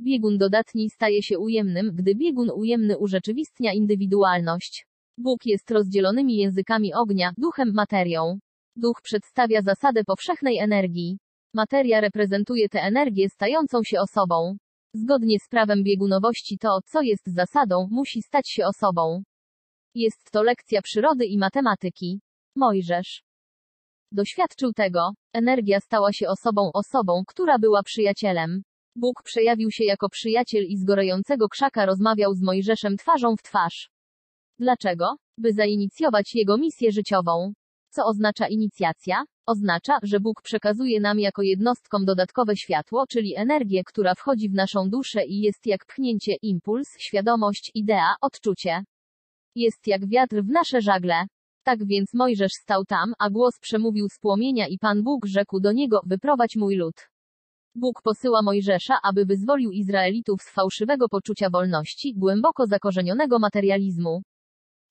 Biegun 0.00 0.38
dodatni 0.38 0.90
staje 0.90 1.22
się 1.22 1.38
ujemnym, 1.38 1.90
gdy 1.94 2.14
biegun 2.14 2.50
ujemny 2.50 2.98
urzeczywistnia 2.98 3.72
indywidualność. 3.72 4.86
Bóg 5.18 5.46
jest 5.46 5.70
rozdzielonymi 5.70 6.36
językami 6.36 6.94
ognia, 6.94 7.32
duchem, 7.36 7.72
materią. 7.74 8.38
Duch 8.76 9.02
przedstawia 9.02 9.62
zasadę 9.62 10.04
powszechnej 10.04 10.58
energii. 10.58 11.18
Materia 11.54 12.00
reprezentuje 12.00 12.68
tę 12.68 12.80
energię 12.80 13.28
stającą 13.28 13.82
się 13.84 14.00
osobą. 14.00 14.56
Zgodnie 14.94 15.38
z 15.40 15.48
prawem 15.48 15.82
biegunowości 15.82 16.58
to, 16.58 16.78
co 16.84 17.02
jest 17.02 17.26
zasadą, 17.26 17.88
musi 17.90 18.22
stać 18.22 18.50
się 18.50 18.66
osobą. 18.66 19.22
Jest 19.94 20.30
to 20.30 20.42
lekcja 20.42 20.82
przyrody 20.82 21.26
i 21.26 21.38
matematyki. 21.38 22.20
Mojżesz 22.56 23.22
doświadczył 24.12 24.72
tego. 24.72 25.10
Energia 25.32 25.80
stała 25.80 26.12
się 26.12 26.28
osobą, 26.28 26.70
osobą, 26.74 27.22
która 27.26 27.58
była 27.58 27.82
przyjacielem. 27.82 28.62
Bóg 28.96 29.22
przejawił 29.22 29.70
się 29.70 29.84
jako 29.84 30.08
przyjaciel 30.08 30.64
i 30.64 30.76
z 30.76 30.84
gorejącego 30.84 31.48
krzaka 31.48 31.86
rozmawiał 31.86 32.34
z 32.34 32.42
Mojżeszem 32.42 32.96
twarzą 32.96 33.36
w 33.36 33.42
twarz. 33.42 33.90
Dlaczego? 34.58 35.16
By 35.38 35.52
zainicjować 35.52 36.34
jego 36.34 36.58
misję 36.58 36.92
życiową. 36.92 37.52
Co 37.90 38.04
oznacza 38.04 38.48
inicjacja? 38.48 39.24
Oznacza, 39.46 39.98
że 40.02 40.20
Bóg 40.20 40.42
przekazuje 40.42 41.00
nam 41.00 41.18
jako 41.18 41.42
jednostkom 41.42 42.04
dodatkowe 42.04 42.56
światło, 42.56 43.04
czyli 43.08 43.36
energię, 43.36 43.84
która 43.84 44.14
wchodzi 44.14 44.48
w 44.48 44.54
naszą 44.54 44.90
duszę 44.90 45.24
i 45.24 45.40
jest 45.40 45.66
jak 45.66 45.86
pchnięcie, 45.86 46.36
impuls, 46.42 46.88
świadomość, 46.98 47.70
idea, 47.74 48.14
odczucie. 48.20 48.84
Jest 49.54 49.86
jak 49.86 50.08
wiatr 50.08 50.36
w 50.42 50.48
nasze 50.48 50.80
żagle. 50.80 51.26
Tak 51.62 51.86
więc 51.86 52.14
Mojżesz 52.14 52.52
stał 52.52 52.84
tam, 52.84 53.14
a 53.18 53.30
głos 53.30 53.58
przemówił 53.60 54.08
z 54.08 54.18
płomienia 54.18 54.66
i 54.66 54.78
Pan 54.78 55.02
Bóg 55.02 55.26
rzekł 55.26 55.60
do 55.60 55.72
niego, 55.72 56.00
wyprowadź 56.06 56.56
mój 56.56 56.76
lud. 56.76 56.94
Bóg 57.78 58.02
posyła 58.02 58.42
Mojżesza, 58.42 58.98
aby 59.02 59.24
wyzwolił 59.24 59.70
Izraelitów 59.70 60.42
z 60.42 60.50
fałszywego 60.50 61.08
poczucia 61.08 61.50
wolności, 61.50 62.14
głęboko 62.14 62.66
zakorzenionego 62.66 63.38
materializmu. 63.38 64.22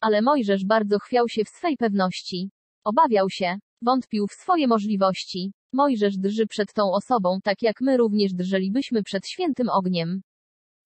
Ale 0.01 0.21
Mojżesz 0.21 0.65
bardzo 0.65 0.99
chwiał 0.99 1.29
się 1.29 1.43
w 1.45 1.49
swej 1.49 1.77
pewności. 1.77 2.49
Obawiał 2.83 3.29
się. 3.29 3.59
Wątpił 3.81 4.27
w 4.27 4.33
swoje 4.33 4.67
możliwości. 4.67 5.53
Mojżesz 5.73 6.17
drży 6.17 6.47
przed 6.47 6.73
tą 6.73 6.91
osobą, 6.91 7.39
tak 7.43 7.61
jak 7.61 7.81
my 7.81 7.97
również 7.97 8.33
drżelibyśmy 8.33 9.03
przed 9.03 9.27
świętym 9.27 9.69
ogniem. 9.69 10.21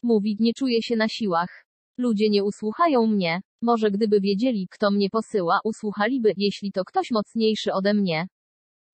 Mówi, 0.03 0.37
nie 0.39 0.53
czuję 0.53 0.81
się 0.81 0.95
na 0.95 1.07
siłach. 1.07 1.65
Ludzie 1.97 2.29
nie 2.29 2.43
usłuchają 2.43 3.07
mnie. 3.07 3.41
Może 3.61 3.91
gdyby 3.91 4.21
wiedzieli, 4.21 4.67
kto 4.71 4.91
mnie 4.91 5.09
posyła, 5.09 5.59
usłuchaliby, 5.63 6.33
jeśli 6.37 6.71
to 6.71 6.85
ktoś 6.85 7.11
mocniejszy 7.11 7.73
ode 7.73 7.93
mnie. 7.93 8.27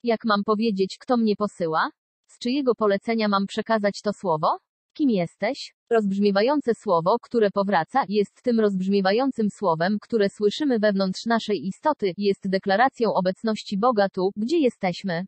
Jak 0.04 0.26
mam 0.26 0.44
powiedzieć, 0.44 0.98
kto 1.00 1.18
mnie 1.18 1.36
posyła? 1.36 1.90
Z 2.28 2.40
czyjego 2.40 2.76
polecenia 2.76 3.28
mam 3.28 3.48
przekazać 3.48 4.02
to 4.02 4.14
słowo? 4.14 4.58
Kim 4.94 5.10
jesteś? 5.10 5.76
Rozbrzmiewające 5.90 6.76
słowo, 6.76 7.18
które 7.22 7.52
powraca, 7.52 8.04
jest 8.10 8.42
tym 8.44 8.60
rozbrzmiewającym 8.60 9.50
słowem, 9.50 9.98
które 10.02 10.30
słyszymy 10.30 10.80
wewnątrz 10.80 11.26
naszej 11.26 11.68
istoty, 11.68 12.14
jest 12.18 12.50
deklaracją 12.50 13.14
obecności 13.14 13.78
Boga 13.78 14.10
tu, 14.10 14.32
gdzie 14.36 14.60
jesteśmy. 14.60 15.26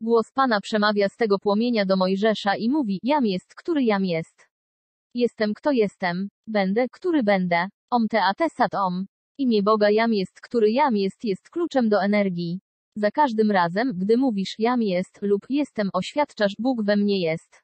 Głos 0.00 0.32
Pana 0.34 0.60
przemawia 0.60 1.08
z 1.08 1.16
tego 1.16 1.38
płomienia 1.38 1.84
do 1.86 1.96
Mojżesza 1.96 2.56
i 2.56 2.68
mówi: 2.68 3.00
Jam 3.02 3.26
jest, 3.26 3.54
który 3.54 3.82
jam 3.84 4.04
jest. 4.04 4.48
Jestem, 5.14 5.54
kto 5.54 5.70
jestem. 5.72 6.28
Będę, 6.46 6.86
który 6.92 7.22
będę. 7.22 7.68
Om 7.90 8.08
te 8.08 8.24
atesat 8.24 8.74
om. 8.74 9.06
Imię 9.38 9.62
Boga 9.62 9.90
Jam 9.90 10.14
jest, 10.14 10.40
który 10.40 10.70
Jam 10.70 10.96
jest, 10.96 11.24
jest 11.24 11.50
kluczem 11.50 11.88
do 11.88 12.02
energii. 12.02 12.60
Za 12.98 13.10
każdym 13.10 13.50
razem, 13.50 13.92
gdy 13.96 14.16
mówisz 14.16 14.54
Jam 14.58 14.82
jest 14.82 15.22
lub 15.22 15.46
jestem, 15.50 15.90
oświadczasz 15.92 16.54
Bóg 16.58 16.82
we 16.84 16.96
mnie 16.96 17.20
jest. 17.20 17.62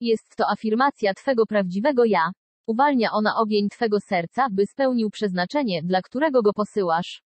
Jest 0.00 0.36
to 0.36 0.44
afirmacja 0.50 1.14
Twego 1.14 1.46
prawdziwego 1.46 2.04
ja. 2.04 2.32
Uwalnia 2.66 3.12
ona 3.12 3.36
ogień 3.36 3.68
Twego 3.68 4.00
serca, 4.00 4.46
by 4.50 4.66
spełnił 4.66 5.10
przeznaczenie, 5.10 5.82
dla 5.82 6.02
którego 6.02 6.42
go 6.42 6.52
posyłasz. 6.52 7.22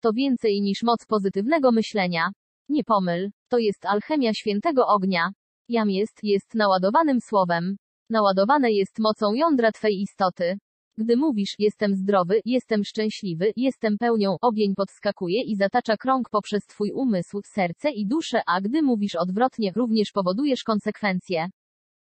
To 0.00 0.12
więcej 0.12 0.60
niż 0.62 0.82
moc 0.82 1.06
pozytywnego 1.06 1.72
myślenia. 1.72 2.28
Nie 2.68 2.84
pomyl, 2.84 3.30
to 3.48 3.58
jest 3.58 3.86
alchemia 3.86 4.34
świętego 4.34 4.86
ognia. 4.86 5.30
Jam 5.68 5.90
jest, 5.90 6.18
jest 6.22 6.54
naładowanym 6.54 7.20
słowem. 7.20 7.76
Naładowane 8.10 8.72
jest 8.72 8.98
mocą 8.98 9.34
jądra 9.34 9.72
Twej 9.72 10.00
istoty. 10.00 10.58
Gdy 10.98 11.16
mówisz, 11.16 11.54
jestem 11.58 11.94
zdrowy, 11.94 12.40
jestem 12.44 12.84
szczęśliwy, 12.84 13.52
jestem 13.56 13.98
pełnią, 13.98 14.36
ogień 14.40 14.74
podskakuje 14.74 15.42
i 15.42 15.56
zatacza 15.56 15.96
krąg 15.96 16.30
poprzez 16.30 16.66
Twój 16.66 16.92
umysł, 16.92 17.40
serce 17.44 17.90
i 17.90 18.06
duszę, 18.06 18.42
a 18.46 18.60
gdy 18.60 18.82
mówisz 18.82 19.14
odwrotnie, 19.14 19.72
również 19.76 20.12
powodujesz 20.12 20.64
konsekwencje. 20.64 21.48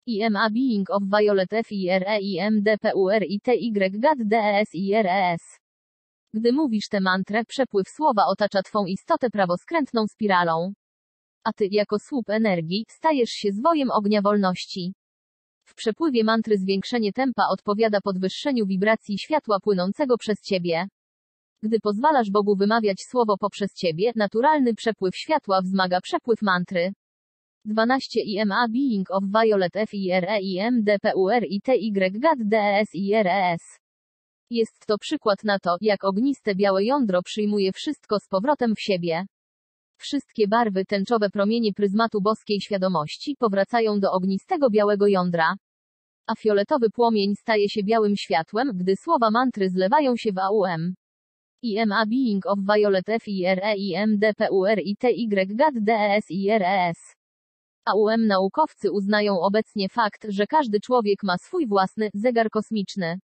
IMA 0.07 0.51
Being 0.51 0.91
of 0.91 1.03
Violet 1.03 1.51
FIRE 1.67 2.19
ITY 3.29 3.91
GAD 3.91 4.19
DES 4.19 4.75
IRES. 4.75 5.59
Gdy 6.35 6.53
mówisz 6.53 6.88
tę 6.88 7.01
mantrę, 7.01 7.45
przepływ 7.45 7.88
słowa 7.88 8.27
otacza 8.27 8.62
Twą 8.62 8.87
istotę 8.87 9.31
prawoskrętną 9.31 10.07
spiralą. 10.07 10.73
A 11.45 11.53
Ty, 11.53 11.69
jako 11.71 11.99
słup 11.99 12.31
energii, 12.31 12.85
stajesz 12.88 13.31
się 13.31 13.53
zwojem 13.53 13.91
ognia 13.91 14.23
wolności. 14.23 14.95
W 15.69 15.75
przepływie 15.75 16.25
mantry 16.25 16.59
zwiększenie 16.59 17.13
tempa 17.13 17.43
odpowiada 17.51 18.01
podwyższeniu 18.01 18.67
wibracji 18.67 19.19
światła 19.19 19.61
płynącego 19.61 20.19
przez 20.19 20.41
Ciebie. 20.43 20.89
Gdy 21.63 21.81
pozwalasz 21.81 22.31
Bogu 22.31 22.57
wymawiać 22.57 23.03
słowo 23.11 23.37
poprzez 23.39 23.75
Ciebie, 23.75 24.13
naturalny 24.17 24.75
przepływ 24.75 25.17
światła 25.17 25.61
wzmaga 25.63 26.01
przepływ 26.01 26.43
mantry. 26.43 26.93
12 27.65 28.21
IMA 28.21 28.69
Being 28.69 29.11
of 29.11 29.25
Violet 29.25 29.73
FIRE 29.89 30.41
IMDPUR 30.41 31.43
ITY 31.49 32.11
GAD 32.13 32.39
DES 32.39 32.95
IRES. 32.95 33.63
Jest 34.51 34.87
to 34.87 34.99
przykład 34.99 35.45
na 35.45 35.59
to, 35.59 35.77
jak 35.81 36.05
ogniste 36.05 36.55
białe 36.55 36.85
jądro 36.85 37.23
przyjmuje 37.23 37.73
wszystko 37.73 38.19
z 38.19 38.29
powrotem 38.29 38.75
w 38.75 38.81
siebie. 38.81 39.27
Wszystkie 39.99 40.49
barwy 40.49 40.85
tęczowe 40.85 41.31
promienie 41.31 41.73
pryzmatu 41.73 42.21
boskiej 42.21 42.61
świadomości 42.61 43.37
powracają 43.39 44.01
do 44.01 44.13
ognistego 44.13 44.71
białego 44.71 45.07
jądra. 45.07 45.55
A 46.27 46.35
fioletowy 46.35 46.91
płomień 46.91 47.37
staje 47.37 47.69
się 47.69 47.83
białym 47.83 48.17
światłem, 48.17 48.71
gdy 48.75 48.97
słowa 48.97 49.31
mantry 49.31 49.71
zlewają 49.71 50.17
się 50.17 50.33
w 50.33 50.39
AUM. 50.39 50.95
IMA 51.63 52.07
Being 52.07 52.47
of 52.47 52.59
Violet 52.59 53.07
FIRE 53.23 53.75
IMDPUR 53.77 54.79
ITY 54.85 55.47
GAD 55.47 55.75
DES 55.75 56.31
IRES. 56.31 56.99
AUM 57.85 58.27
naukowcy 58.27 58.93
uznają 58.93 59.41
obecnie 59.41 59.89
fakt, 59.89 60.27
że 60.29 60.47
każdy 60.47 60.81
człowiek 60.81 61.23
ma 61.23 61.39
swój 61.39 61.67
własny 61.67 62.11
zegar 62.15 62.51
kosmiczny. 62.51 63.19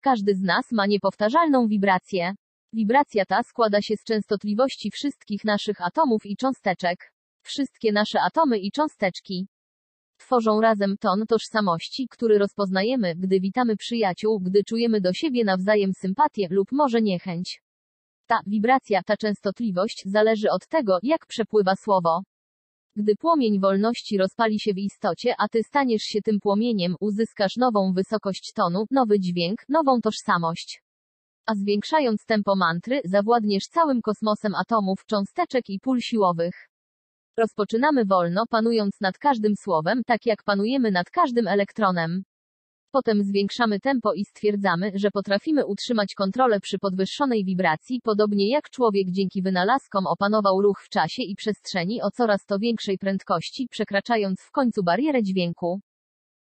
Każdy 0.00 0.34
z 0.34 0.42
nas 0.42 0.72
ma 0.72 0.86
niepowtarzalną 0.86 1.66
wibrację. 1.66 2.34
Wibracja 2.72 3.24
ta 3.24 3.42
składa 3.42 3.82
się 3.82 3.96
z 3.96 4.04
częstotliwości 4.04 4.90
wszystkich 4.90 5.44
naszych 5.44 5.86
atomów 5.86 6.26
i 6.26 6.36
cząsteczek. 6.36 7.12
Wszystkie 7.42 7.92
nasze 7.92 8.20
atomy 8.20 8.58
i 8.58 8.70
cząsteczki 8.70 9.48
tworzą 10.18 10.60
razem 10.60 10.96
ton 11.00 11.26
tożsamości, 11.26 12.08
który 12.10 12.38
rozpoznajemy, 12.38 13.14
gdy 13.16 13.40
witamy 13.40 13.76
przyjaciół, 13.76 14.40
gdy 14.40 14.64
czujemy 14.64 15.00
do 15.00 15.12
siebie 15.12 15.44
nawzajem 15.44 15.92
sympatię 15.92 16.48
lub 16.50 16.72
może 16.72 17.02
niechęć. 17.02 17.62
Ta 18.26 18.40
wibracja, 18.46 19.02
ta 19.02 19.16
częstotliwość 19.16 20.02
zależy 20.06 20.50
od 20.50 20.66
tego, 20.66 20.98
jak 21.02 21.26
przepływa 21.26 21.76
słowo. 21.76 22.22
Gdy 22.96 23.16
płomień 23.16 23.60
wolności 23.60 24.18
rozpali 24.18 24.60
się 24.60 24.74
w 24.74 24.78
istocie, 24.78 25.34
a 25.38 25.48
ty 25.48 25.62
staniesz 25.62 26.02
się 26.02 26.22
tym 26.22 26.40
płomieniem, 26.40 26.96
uzyskasz 27.00 27.56
nową 27.56 27.92
wysokość 27.92 28.52
tonu, 28.54 28.84
nowy 28.90 29.20
dźwięk, 29.20 29.64
nową 29.68 30.00
tożsamość. 30.00 30.82
A 31.50 31.54
zwiększając 31.54 32.24
tempo 32.24 32.56
mantry, 32.56 33.00
zawładniesz 33.04 33.64
całym 33.64 34.02
kosmosem 34.02 34.54
atomów, 34.54 35.04
cząsteczek 35.06 35.64
i 35.68 35.80
pól 35.80 36.00
siłowych. 36.00 36.68
Rozpoczynamy 37.38 38.04
wolno, 38.04 38.44
panując 38.50 39.00
nad 39.00 39.18
każdym 39.18 39.56
słowem, 39.56 40.02
tak 40.06 40.26
jak 40.26 40.42
panujemy 40.42 40.90
nad 40.90 41.10
każdym 41.10 41.48
elektronem. 41.48 42.22
Potem 42.90 43.22
zwiększamy 43.22 43.80
tempo 43.80 44.14
i 44.14 44.24
stwierdzamy, 44.24 44.92
że 44.94 45.10
potrafimy 45.10 45.66
utrzymać 45.66 46.14
kontrolę 46.14 46.60
przy 46.60 46.78
podwyższonej 46.78 47.44
wibracji, 47.44 48.00
podobnie 48.02 48.48
jak 48.50 48.70
człowiek 48.70 49.10
dzięki 49.10 49.42
wynalazkom 49.42 50.06
opanował 50.06 50.62
ruch 50.62 50.80
w 50.84 50.88
czasie 50.88 51.22
i 51.22 51.34
przestrzeni 51.34 52.02
o 52.02 52.10
coraz 52.10 52.44
to 52.46 52.58
większej 52.58 52.98
prędkości, 52.98 53.66
przekraczając 53.70 54.40
w 54.40 54.50
końcu 54.50 54.82
barierę 54.82 55.22
dźwięku. 55.22 55.80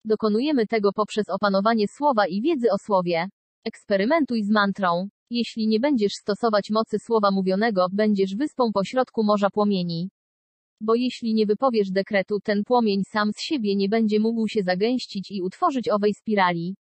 Dokonujemy 0.05 0.67
tego 0.67 0.93
poprzez 0.93 1.29
opanowanie 1.29 1.87
słowa 1.87 2.27
i 2.27 2.41
wiedzy 2.41 2.71
o 2.71 2.77
słowie. 2.77 3.29
Eksperymentuj 3.65 4.43
z 4.43 4.49
mantrą. 4.49 5.09
Jeśli 5.29 5.67
nie 5.67 5.79
będziesz 5.79 6.13
stosować 6.13 6.69
mocy 6.69 6.99
słowa 6.99 7.31
mówionego, 7.31 7.87
będziesz 7.91 8.35
wyspą 8.35 8.71
pośrodku 8.73 9.23
morza 9.23 9.49
płomieni. 9.49 10.09
Bo 10.81 10.95
jeśli 10.95 11.33
nie 11.33 11.45
wypowiesz 11.45 11.91
dekretu, 11.91 12.39
ten 12.43 12.63
płomień 12.63 13.03
sam 13.03 13.31
z 13.33 13.41
siebie 13.41 13.75
nie 13.75 13.89
będzie 13.89 14.19
mógł 14.19 14.47
się 14.47 14.63
zagęścić 14.63 15.31
i 15.31 15.41
utworzyć 15.41 15.89
owej 15.89 16.13
spirali. 16.13 16.75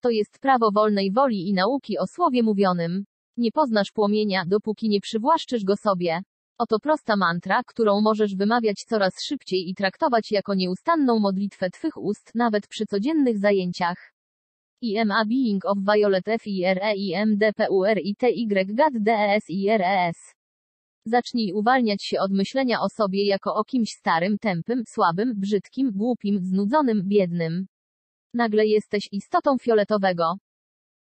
To 0.00 0.10
jest 0.10 0.38
prawo 0.40 0.70
wolnej 0.72 1.12
woli 1.12 1.48
i 1.48 1.52
nauki 1.52 1.98
o 1.98 2.06
słowie 2.06 2.42
mówionym. 2.42 3.04
Nie 3.36 3.52
poznasz 3.52 3.92
płomienia, 3.92 4.44
dopóki 4.46 4.88
nie 4.88 5.00
przywłaszczysz 5.00 5.64
go 5.64 5.76
sobie. 5.76 6.20
Oto 6.58 6.78
prosta 6.80 7.16
mantra, 7.16 7.62
którą 7.66 8.00
możesz 8.00 8.36
wymawiać 8.36 8.84
coraz 8.88 9.22
szybciej 9.22 9.68
i 9.70 9.74
traktować 9.74 10.30
jako 10.30 10.54
nieustanną 10.54 11.18
modlitwę 11.18 11.70
Twych 11.70 11.96
ust, 11.96 12.34
nawet 12.34 12.68
przy 12.68 12.86
codziennych 12.86 13.38
zajęciach. 13.38 14.15
IMA 14.82 15.24
Being 15.24 15.64
of 15.64 15.78
Violet 15.78 16.24
FIRE 16.40 16.94
IMDPUR 16.96 17.98
ITY 17.98 18.46
GAD 18.74 18.92
DES 19.00 19.44
IRES. 19.48 20.34
Zacznij 21.06 21.52
uwalniać 21.52 22.04
się 22.04 22.20
od 22.20 22.32
myślenia 22.32 22.80
o 22.80 22.88
sobie 22.88 23.26
jako 23.26 23.54
o 23.54 23.64
kimś 23.64 23.88
starym, 23.88 24.38
tępym, 24.38 24.82
słabym, 24.88 25.32
brzydkim, 25.36 25.90
głupim, 25.92 26.38
znudzonym, 26.40 27.02
biednym. 27.04 27.66
Nagle 28.34 28.66
jesteś 28.66 29.08
istotą 29.12 29.58
fioletowego 29.58 30.34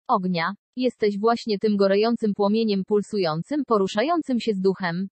ognia. 0.07 0.53
Jesteś 0.75 1.19
właśnie 1.19 1.59
tym 1.59 1.77
gorejącym 1.77 2.33
płomieniem 2.33 2.83
pulsującym, 2.85 3.65
poruszającym 3.65 4.39
się 4.39 4.53
z 4.53 4.61
duchem. 4.61 5.07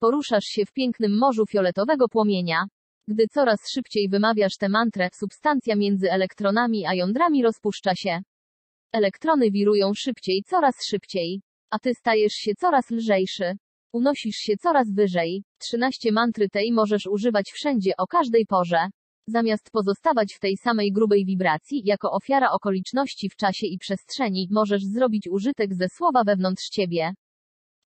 Poruszasz 0.00 0.44
się 0.44 0.66
w 0.66 0.72
pięknym 0.72 1.18
morzu 1.18 1.46
fioletowego 1.46 2.08
płomienia. 2.08 2.64
Gdy 3.10 3.28
coraz 3.28 3.70
szybciej 3.70 4.08
wymawiasz 4.08 4.56
tę 4.56 4.68
mantrę, 4.68 5.08
substancja 5.14 5.76
między 5.76 6.10
elektronami 6.10 6.86
a 6.86 6.94
jądrami 6.94 7.42
rozpuszcza 7.42 7.94
się. 7.94 8.22
Elektrony 8.92 9.50
wirują 9.50 9.94
szybciej, 9.94 10.42
coraz 10.46 10.74
szybciej. 10.84 11.40
A 11.70 11.78
ty 11.78 11.94
stajesz 11.94 12.32
się 12.32 12.54
coraz 12.54 12.90
lżejszy. 12.90 13.56
Unosisz 13.92 14.36
się 14.36 14.56
coraz 14.56 14.92
wyżej. 14.94 15.42
13 15.58 16.12
mantry 16.12 16.48
tej 16.48 16.72
możesz 16.72 17.06
używać 17.06 17.50
wszędzie 17.50 17.92
o 17.98 18.06
każdej 18.06 18.46
porze. 18.46 18.88
Zamiast 19.28 19.70
pozostawać 19.70 20.34
w 20.34 20.40
tej 20.40 20.56
samej 20.56 20.92
grubej 20.92 21.24
wibracji, 21.24 21.82
jako 21.84 22.12
ofiara 22.12 22.50
okoliczności 22.50 23.28
w 23.28 23.36
czasie 23.36 23.66
i 23.66 23.78
przestrzeni, 23.78 24.48
możesz 24.50 24.84
zrobić 24.84 25.28
użytek 25.28 25.74
ze 25.74 25.88
słowa 25.88 26.24
wewnątrz 26.24 26.68
ciebie. 26.68 27.12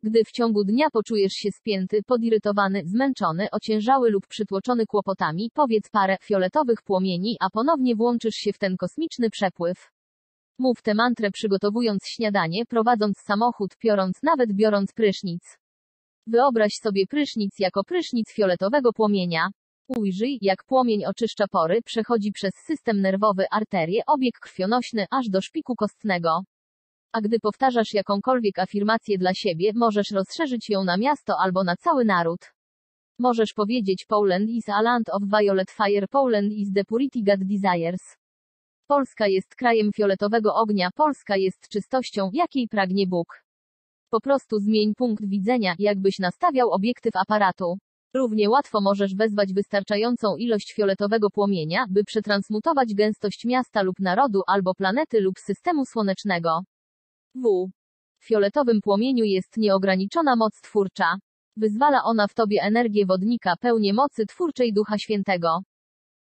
Gdy 0.04 0.24
w 0.24 0.32
ciągu 0.32 0.64
dnia 0.64 0.86
poczujesz 0.92 1.32
się 1.32 1.50
spięty, 1.50 2.02
podirytowany, 2.06 2.82
zmęczony, 2.84 3.48
ociężały 3.52 4.10
lub 4.10 4.26
przytłoczony 4.26 4.86
kłopotami, 4.86 5.50
powiedz 5.54 5.88
parę 5.90 6.16
fioletowych 6.22 6.82
płomieni, 6.82 7.36
a 7.40 7.50
ponownie 7.50 7.96
włączysz 7.96 8.34
się 8.34 8.52
w 8.52 8.58
ten 8.58 8.76
kosmiczny 8.76 9.30
przepływ. 9.30 9.90
Mów 10.58 10.82
tę 10.82 10.94
mantrę 10.94 11.30
przygotowując 11.30 12.06
śniadanie, 12.06 12.66
prowadząc 12.66 13.18
samochód, 13.18 13.76
piorąc 13.76 14.22
nawet 14.22 14.52
biorąc 14.52 14.92
prysznic. 14.92 15.58
Wyobraź 16.26 16.72
sobie 16.82 17.06
prysznic 17.06 17.58
jako 17.58 17.84
prysznic 17.84 18.32
fioletowego 18.32 18.92
płomienia. 18.92 19.48
Ujrzyj, 19.88 20.38
jak 20.40 20.64
płomień 20.64 21.04
oczyszcza 21.04 21.48
pory, 21.48 21.82
przechodzi 21.82 22.32
przez 22.32 22.52
system 22.66 23.00
nerwowy, 23.00 23.44
arterie, 23.50 24.02
obieg 24.06 24.38
krwionośny, 24.40 25.06
aż 25.10 25.28
do 25.28 25.40
szpiku 25.40 25.74
kostnego. 25.74 26.42
A 27.12 27.20
gdy 27.20 27.40
powtarzasz 27.40 27.94
jakąkolwiek 27.94 28.58
afirmację 28.58 29.18
dla 29.18 29.34
siebie, 29.34 29.72
możesz 29.74 30.10
rozszerzyć 30.10 30.70
ją 30.70 30.84
na 30.84 30.96
miasto 30.96 31.34
albo 31.40 31.64
na 31.64 31.76
cały 31.76 32.04
naród. 32.04 32.40
Możesz 33.18 33.52
powiedzieć 33.52 34.04
Poland 34.08 34.50
is 34.50 34.68
a 34.68 34.82
land 34.82 35.08
of 35.08 35.22
violet 35.22 35.70
fire, 35.70 36.08
Poland 36.08 36.52
is 36.52 36.72
the 36.74 36.84
purity 36.84 37.22
God 37.22 37.40
desires. 37.44 38.16
Polska 38.86 39.26
jest 39.26 39.54
krajem 39.54 39.92
fioletowego 39.92 40.54
ognia, 40.54 40.90
Polska 40.94 41.36
jest 41.36 41.68
czystością, 41.68 42.30
jakiej 42.32 42.68
pragnie 42.68 43.06
Bóg. 43.06 43.44
Po 44.10 44.20
prostu 44.20 44.58
zmień 44.58 44.94
punkt 44.94 45.28
widzenia, 45.28 45.74
jakbyś 45.78 46.18
nastawiał 46.18 46.70
obiektyw 46.70 47.16
aparatu. 47.16 47.78
Równie 48.14 48.50
łatwo 48.50 48.80
możesz 48.80 49.14
wezwać 49.14 49.52
wystarczającą 49.52 50.36
ilość 50.36 50.72
fioletowego 50.74 51.30
płomienia, 51.30 51.86
by 51.90 52.04
przetransmutować 52.04 52.94
gęstość 52.94 53.44
miasta 53.44 53.82
lub 53.82 54.00
narodu 54.00 54.42
albo 54.46 54.74
planety 54.74 55.20
lub 55.20 55.38
systemu 55.38 55.84
słonecznego. 55.84 56.62
W 57.34 58.26
fioletowym 58.26 58.80
płomieniu 58.80 59.24
jest 59.24 59.56
nieograniczona 59.56 60.36
moc 60.36 60.60
twórcza. 60.60 61.14
Wyzwala 61.56 62.04
ona 62.04 62.28
w 62.28 62.34
tobie 62.34 62.62
energię 62.62 63.06
wodnika, 63.06 63.56
pełnię 63.60 63.92
mocy 63.92 64.26
twórczej 64.26 64.72
Ducha 64.72 64.98
Świętego. 64.98 65.62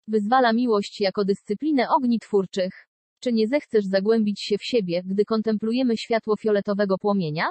Wyzwala 0.08 0.52
miłość 0.52 1.00
jako 1.00 1.24
dyscyplinę 1.24 1.88
ogni 1.90 2.18
twórczych. 2.18 2.86
Czy 3.20 3.32
nie 3.32 3.48
zechcesz 3.48 3.84
zagłębić 3.84 4.40
się 4.40 4.58
w 4.58 4.64
siebie, 4.64 5.02
gdy 5.04 5.24
kontemplujemy 5.24 5.96
światło 5.96 6.36
fioletowego 6.36 6.98
płomienia? 6.98 7.50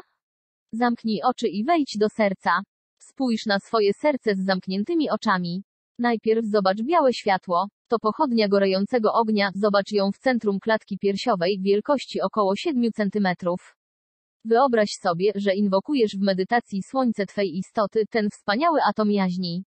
Zamknij 0.73 1.21
oczy 1.23 1.47
i 1.47 1.63
wejdź 1.63 1.97
do 1.97 2.09
serca. 2.09 2.51
Spójrz 2.99 3.45
na 3.45 3.59
swoje 3.59 3.93
serce 3.93 4.35
z 4.35 4.45
zamkniętymi 4.45 5.09
oczami. 5.09 5.63
Najpierw 5.99 6.45
zobacz 6.45 6.81
białe 6.81 7.13
światło. 7.13 7.67
To 7.87 7.99
pochodnia 7.99 8.47
gorejącego 8.47 9.13
ognia, 9.13 9.51
zobacz 9.55 9.91
ją 9.91 10.11
w 10.11 10.17
centrum 10.17 10.59
klatki 10.59 10.97
piersiowej, 10.97 11.59
wielkości 11.61 12.21
około 12.21 12.55
7 12.55 12.91
cm. 12.91 13.27
Wyobraź 14.45 14.89
sobie, 15.01 15.31
że 15.35 15.55
inwokujesz 15.55 16.17
w 16.17 16.21
medytacji 16.21 16.83
słońce 16.83 17.25
Twej 17.25 17.57
istoty, 17.57 18.03
ten 18.09 18.29
wspaniały 18.29 18.79
atom 18.89 19.11
jaźni. 19.11 19.63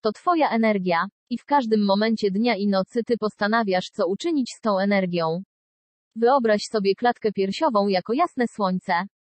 To 0.00 0.12
Twoja 0.12 0.50
energia. 0.50 1.06
I 1.30 1.38
w 1.38 1.44
każdym 1.44 1.84
momencie 1.84 2.30
dnia 2.30 2.56
i 2.56 2.68
nocy 2.68 3.04
Ty 3.04 3.18
postanawiasz, 3.18 3.90
co 3.92 4.08
uczynić 4.08 4.50
z 4.50 4.60
tą 4.60 4.78
energią. 4.78 5.42
Wyobraź 6.16 6.62
sobie 6.70 6.94
klatkę 6.94 7.32
piersiową 7.32 7.88
jako 7.88 8.12
jasne 8.12 8.44
słońce. 8.48 8.92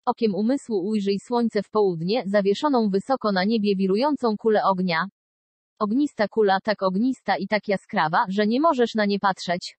Okiem 0.05 0.35
umysłu 0.35 0.87
ujrzyj 0.87 1.19
słońce 1.19 1.63
w 1.63 1.69
południe, 1.69 2.23
zawieszoną 2.25 2.89
wysoko 2.89 3.31
na 3.31 3.43
niebie 3.43 3.75
wirującą 3.75 4.37
kulę 4.37 4.63
ognia. 4.63 5.05
Ognista 5.79 6.27
kula, 6.27 6.59
tak 6.63 6.83
ognista 6.83 7.37
i 7.37 7.47
tak 7.47 7.67
jaskrawa, 7.67 8.25
że 8.29 8.47
nie 8.47 8.61
możesz 8.61 8.95
na 8.95 9.05
nie 9.05 9.19
patrzeć. 9.19 9.77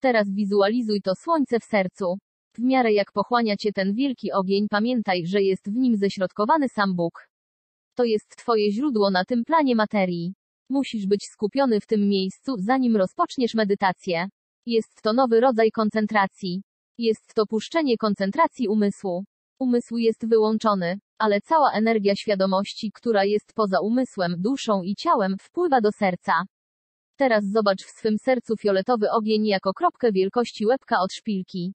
Teraz 0.00 0.30
wizualizuj 0.30 1.00
to 1.02 1.14
słońce 1.14 1.60
w 1.60 1.64
sercu. 1.64 2.18
W 2.54 2.58
miarę 2.58 2.92
jak 2.92 3.12
pochłania 3.12 3.56
cię 3.56 3.72
ten 3.72 3.94
wielki 3.94 4.32
ogień, 4.32 4.66
pamiętaj, 4.70 5.26
że 5.26 5.42
jest 5.42 5.70
w 5.70 5.76
nim 5.76 5.96
ześrodkowany 5.96 6.68
sam 6.68 6.96
Bóg. 6.96 7.28
To 7.94 8.04
jest 8.04 8.36
twoje 8.36 8.72
źródło 8.72 9.10
na 9.10 9.24
tym 9.24 9.44
planie 9.44 9.76
materii. 9.76 10.34
Musisz 10.70 11.06
być 11.06 11.24
skupiony 11.24 11.80
w 11.80 11.86
tym 11.86 12.08
miejscu, 12.08 12.54
zanim 12.58 12.96
rozpoczniesz 12.96 13.54
medytację. 13.54 14.28
Jest 14.66 15.02
to 15.02 15.12
nowy 15.12 15.40
rodzaj 15.40 15.70
koncentracji. 15.70 16.62
Jest 16.98 17.34
to 17.34 17.46
puszczenie 17.46 17.96
koncentracji 17.96 18.68
umysłu. 18.68 19.24
Umysł 19.62 19.96
jest 19.96 20.28
wyłączony, 20.28 20.98
ale 21.18 21.40
cała 21.40 21.72
energia 21.72 22.16
świadomości, 22.16 22.90
która 22.94 23.24
jest 23.24 23.52
poza 23.54 23.80
umysłem, 23.80 24.34
duszą 24.38 24.82
i 24.82 24.94
ciałem, 24.94 25.36
wpływa 25.40 25.80
do 25.80 25.92
serca. 25.92 26.32
Teraz 27.16 27.44
zobacz 27.44 27.82
w 27.84 27.90
swym 27.90 28.18
sercu 28.18 28.56
fioletowy 28.56 29.10
ogień 29.10 29.46
jako 29.46 29.72
kropkę 29.72 30.12
wielkości 30.12 30.66
łebka 30.66 30.96
od 31.00 31.12
szpilki. 31.12 31.74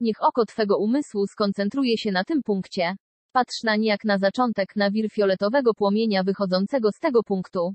Niech 0.00 0.16
oko 0.20 0.44
twego 0.46 0.78
umysłu 0.78 1.26
skoncentruje 1.26 1.98
się 1.98 2.12
na 2.12 2.24
tym 2.24 2.42
punkcie. 2.42 2.96
Patrz 3.32 3.62
na 3.64 3.76
nie 3.76 3.88
jak 3.88 4.04
na 4.04 4.18
zaczątek, 4.18 4.76
na 4.76 4.90
wir 4.90 5.10
fioletowego 5.12 5.74
płomienia 5.74 6.22
wychodzącego 6.22 6.92
z 6.92 6.98
tego 6.98 7.22
punktu. 7.22 7.74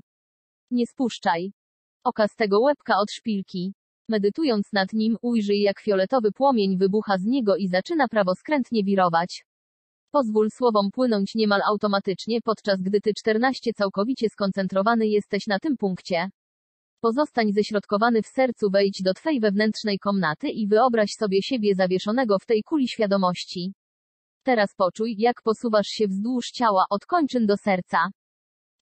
Nie 0.70 0.86
spuszczaj 0.86 1.52
oka 2.04 2.28
z 2.28 2.36
tego 2.36 2.60
łebka 2.60 2.94
od 2.98 3.12
szpilki. 3.12 3.74
Medytując 4.08 4.72
nad 4.72 4.92
nim, 4.92 5.16
ujrzyj 5.22 5.60
jak 5.60 5.80
fioletowy 5.80 6.32
płomień 6.32 6.78
wybucha 6.78 7.18
z 7.18 7.24
niego 7.24 7.56
i 7.56 7.68
zaczyna 7.68 8.08
prawoskrętnie 8.08 8.84
wirować. 8.84 9.44
Pozwól 10.10 10.50
słowom 10.50 10.90
płynąć 10.90 11.34
niemal 11.34 11.60
automatycznie, 11.62 12.40
podczas 12.40 12.80
gdy 12.82 13.00
ty 13.00 13.14
14 13.14 13.72
całkowicie 13.72 14.28
skoncentrowany 14.28 15.06
jesteś 15.06 15.46
na 15.46 15.58
tym 15.58 15.76
punkcie. 15.76 16.30
Pozostań 17.00 17.52
ześrodkowany 17.52 18.22
w 18.22 18.26
sercu, 18.26 18.70
wejdź 18.70 19.02
do 19.02 19.14
Twej 19.14 19.40
wewnętrznej 19.40 19.98
komnaty 19.98 20.48
i 20.48 20.68
wyobraź 20.68 21.10
sobie 21.10 21.42
siebie 21.42 21.74
zawieszonego 21.74 22.38
w 22.38 22.46
tej 22.46 22.62
kuli 22.62 22.88
świadomości. 22.88 23.74
Teraz 24.42 24.74
poczuj, 24.76 25.14
jak 25.18 25.42
posuwasz 25.42 25.86
się 25.86 26.08
wzdłuż 26.08 26.50
ciała 26.50 26.84
od 26.90 27.06
kończyn 27.06 27.46
do 27.46 27.56
serca. 27.56 28.08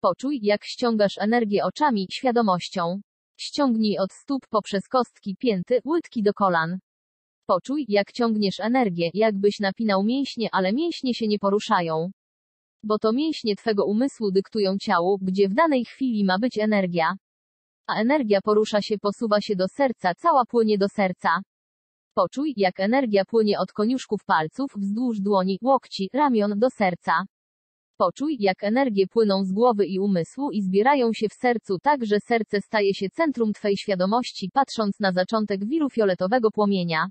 Poczuj, 0.00 0.38
jak 0.42 0.64
ściągasz 0.64 1.18
energię 1.18 1.64
oczami, 1.64 2.06
świadomością. 2.10 3.00
Ściągnij 3.36 3.98
od 3.98 4.12
stóp 4.12 4.46
poprzez 4.50 4.88
kostki 4.88 5.36
pięty, 5.36 5.80
łydki 5.84 6.22
do 6.22 6.32
kolan. 6.34 6.78
Poczuj, 7.46 7.84
jak 7.88 8.12
ciągniesz 8.12 8.60
energię, 8.60 9.10
jakbyś 9.14 9.60
napinał 9.60 10.02
mięśnie, 10.04 10.48
ale 10.52 10.72
mięśnie 10.72 11.14
się 11.14 11.26
nie 11.28 11.38
poruszają. 11.38 12.10
Bo 12.84 12.98
to 12.98 13.12
mięśnie 13.12 13.56
Twego 13.56 13.84
umysłu 13.84 14.30
dyktują 14.30 14.78
ciału, 14.78 15.18
gdzie 15.22 15.48
w 15.48 15.54
danej 15.54 15.84
chwili 15.84 16.24
ma 16.24 16.38
być 16.38 16.58
energia. 16.58 17.16
A 17.86 18.00
energia 18.00 18.40
porusza 18.40 18.82
się, 18.82 18.98
posuwa 18.98 19.40
się 19.40 19.56
do 19.56 19.68
serca, 19.68 20.14
cała 20.14 20.44
płynie 20.44 20.78
do 20.78 20.88
serca. 20.88 21.40
Poczuj, 22.14 22.54
jak 22.56 22.80
energia 22.80 23.24
płynie 23.24 23.58
od 23.58 23.72
koniuszków 23.72 24.24
palców, 24.24 24.72
wzdłuż 24.76 25.20
dłoni, 25.20 25.58
łokci, 25.62 26.08
ramion, 26.12 26.58
do 26.58 26.70
serca. 26.70 27.24
Poczuj, 27.96 28.36
jak 28.40 28.64
energie 28.64 29.06
płyną 29.06 29.44
z 29.44 29.52
głowy 29.52 29.86
i 29.86 29.98
umysłu 29.98 30.50
i 30.50 30.62
zbierają 30.62 31.12
się 31.12 31.28
w 31.28 31.34
sercu 31.34 31.78
tak, 31.78 32.04
że 32.04 32.20
serce 32.20 32.60
staje 32.60 32.94
się 32.94 33.10
centrum 33.10 33.52
Twej 33.52 33.76
świadomości, 33.76 34.50
patrząc 34.52 35.00
na 35.00 35.12
zaczątek 35.12 35.64
wiru 35.64 35.90
fioletowego 35.90 36.50
płomienia. 36.50 37.06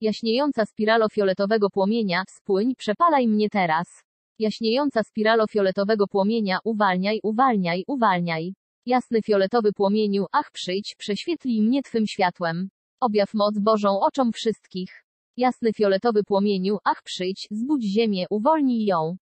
Jaśniejąca 0.00 0.64
spiralo 0.66 1.08
fioletowego 1.08 1.70
płomienia, 1.70 2.22
spłyń, 2.28 2.74
przepalaj 2.74 3.28
mnie 3.28 3.48
teraz. 3.50 4.04
Jaśniejąca 4.38 5.02
spiralo 5.02 5.46
fioletowego 5.46 6.06
płomienia, 6.06 6.58
uwalniaj, 6.64 7.20
uwalniaj, 7.22 7.84
uwalniaj. 7.86 8.54
Jasny 8.86 9.22
fioletowy 9.22 9.72
płomieniu, 9.72 10.24
ach 10.32 10.50
przyjdź, 10.52 10.94
prześwietli 10.98 11.62
mnie 11.62 11.82
Twym 11.82 12.06
światłem. 12.06 12.68
Objaw 13.00 13.34
moc 13.34 13.58
Bożą 13.58 14.00
oczom 14.00 14.32
wszystkich. 14.32 15.04
Jasny 15.36 15.72
fioletowy 15.72 16.24
płomieniu, 16.24 16.78
ach 16.84 17.02
przyjdź, 17.04 17.48
zbudź 17.50 17.84
ziemię, 17.84 18.26
uwolnij 18.30 18.84
ją. 18.84 19.16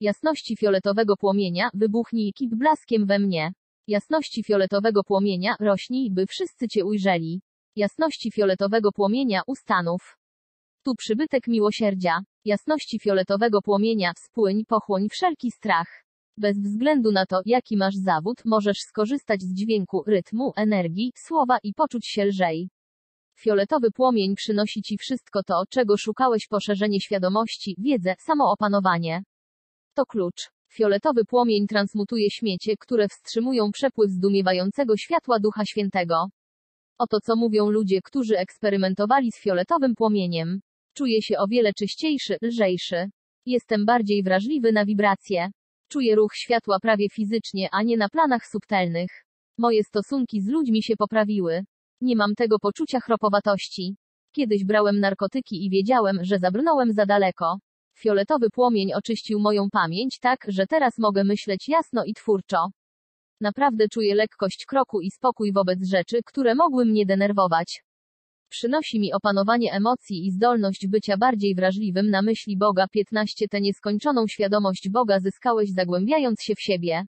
Jasności 0.00 0.56
fioletowego 0.56 1.16
płomienia, 1.16 1.70
wybuchnij 1.74 2.32
kip 2.32 2.54
blaskiem 2.54 3.06
we 3.06 3.18
mnie. 3.18 3.52
Jasności 3.88 4.42
fioletowego 4.42 5.04
płomienia, 5.04 5.56
rośnij, 5.60 6.10
by 6.10 6.26
wszyscy 6.26 6.68
Cię 6.68 6.84
ujrzeli. 6.84 7.40
Jasności 7.76 8.30
fioletowego 8.30 8.92
płomienia, 8.92 9.42
ustanów. 9.46 10.18
Tu 10.82 10.94
przybytek 10.94 11.46
miłosierdzia. 11.46 12.20
Jasności 12.44 12.98
fioletowego 12.98 13.62
płomienia, 13.62 14.12
spłyń, 14.16 14.64
pochłoń 14.64 15.08
wszelki 15.08 15.50
strach. 15.50 16.04
Bez 16.38 16.58
względu 16.58 17.12
na 17.12 17.26
to, 17.26 17.40
jaki 17.44 17.76
masz 17.76 17.94
zawód, 17.94 18.44
możesz 18.44 18.78
skorzystać 18.78 19.42
z 19.42 19.54
dźwięku, 19.54 20.02
rytmu, 20.06 20.52
energii, 20.56 21.12
słowa 21.16 21.58
i 21.62 21.74
poczuć 21.74 22.06
się 22.06 22.24
lżej. 22.24 22.68
Fioletowy 23.38 23.90
płomień 23.90 24.34
przynosi 24.34 24.82
ci 24.82 24.98
wszystko 24.98 25.42
to, 25.42 25.62
czego 25.70 25.96
szukałeś 25.96 26.46
poszerzenie 26.46 27.00
świadomości, 27.00 27.74
wiedzę, 27.78 28.14
samoopanowanie. 28.18 29.22
To 29.96 30.06
klucz. 30.06 30.50
Fioletowy 30.72 31.24
płomień 31.24 31.66
transmutuje 31.66 32.30
śmiecie, 32.30 32.76
które 32.76 33.08
wstrzymują 33.08 33.70
przepływ 33.72 34.10
zdumiewającego 34.10 34.96
światła 34.96 35.38
Ducha 35.40 35.64
Świętego. 35.64 36.26
Oto 36.98 37.20
co 37.20 37.36
mówią 37.36 37.70
ludzie, 37.70 38.00
którzy 38.02 38.38
eksperymentowali 38.38 39.32
z 39.32 39.40
fioletowym 39.40 39.94
płomieniem. 39.94 40.60
Czuję 40.94 41.22
się 41.22 41.38
o 41.38 41.46
wiele 41.46 41.72
czyściejszy, 41.72 42.36
lżejszy. 42.42 43.10
Jestem 43.46 43.84
bardziej 43.84 44.22
wrażliwy 44.22 44.72
na 44.72 44.84
wibracje. 44.84 45.50
Czuję 45.88 46.14
ruch 46.14 46.34
światła 46.34 46.78
prawie 46.82 47.08
fizycznie, 47.08 47.68
a 47.72 47.82
nie 47.82 47.96
na 47.96 48.08
planach 48.08 48.46
subtelnych. 48.46 49.10
Moje 49.58 49.84
stosunki 49.84 50.40
z 50.40 50.48
ludźmi 50.48 50.82
się 50.82 50.96
poprawiły. 50.96 51.64
Nie 52.00 52.16
mam 52.16 52.34
tego 52.34 52.58
poczucia 52.58 53.00
chropowatości. 53.00 53.96
Kiedyś 54.32 54.64
brałem 54.64 55.00
narkotyki 55.00 55.66
i 55.66 55.70
wiedziałem, 55.70 56.18
że 56.22 56.38
zabrnąłem 56.38 56.92
za 56.92 57.06
daleko. 57.06 57.58
Fioletowy 57.98 58.50
płomień 58.50 58.92
oczyścił 58.92 59.40
moją 59.40 59.70
pamięć 59.70 60.18
tak, 60.18 60.38
że 60.48 60.66
teraz 60.66 60.98
mogę 60.98 61.24
myśleć 61.24 61.68
jasno 61.68 62.04
i 62.04 62.14
twórczo. 62.14 62.70
Naprawdę 63.40 63.88
czuję 63.88 64.14
lekkość 64.14 64.64
kroku 64.66 65.00
i 65.00 65.10
spokój 65.10 65.52
wobec 65.52 65.88
rzeczy, 65.88 66.20
które 66.26 66.54
mogły 66.54 66.84
mnie 66.84 67.06
denerwować. 67.06 67.82
Przynosi 68.48 69.00
mi 69.00 69.12
opanowanie 69.12 69.72
emocji 69.72 70.26
i 70.26 70.30
zdolność 70.30 70.86
bycia 70.88 71.16
bardziej 71.16 71.54
wrażliwym 71.54 72.10
na 72.10 72.22
myśli 72.22 72.56
Boga. 72.56 72.86
15 72.88 73.48
Tę 73.48 73.60
nieskończoną 73.60 74.26
świadomość 74.26 74.88
Boga 74.90 75.20
zyskałeś 75.20 75.72
zagłębiając 75.72 76.42
się 76.42 76.54
w 76.54 76.60
siebie. 76.60 77.04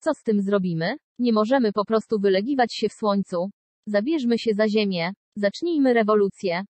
Co 0.00 0.14
z 0.14 0.22
tym 0.22 0.42
zrobimy? 0.42 0.96
Nie 1.18 1.32
możemy 1.32 1.72
po 1.72 1.84
prostu 1.84 2.18
wylegiwać 2.18 2.74
się 2.74 2.88
w 2.88 2.92
słońcu. 2.92 3.50
Zabierzmy 3.86 4.38
się 4.38 4.54
za 4.54 4.68
ziemię. 4.68 5.12
Zacznijmy 5.36 5.94
rewolucję. 5.94 6.64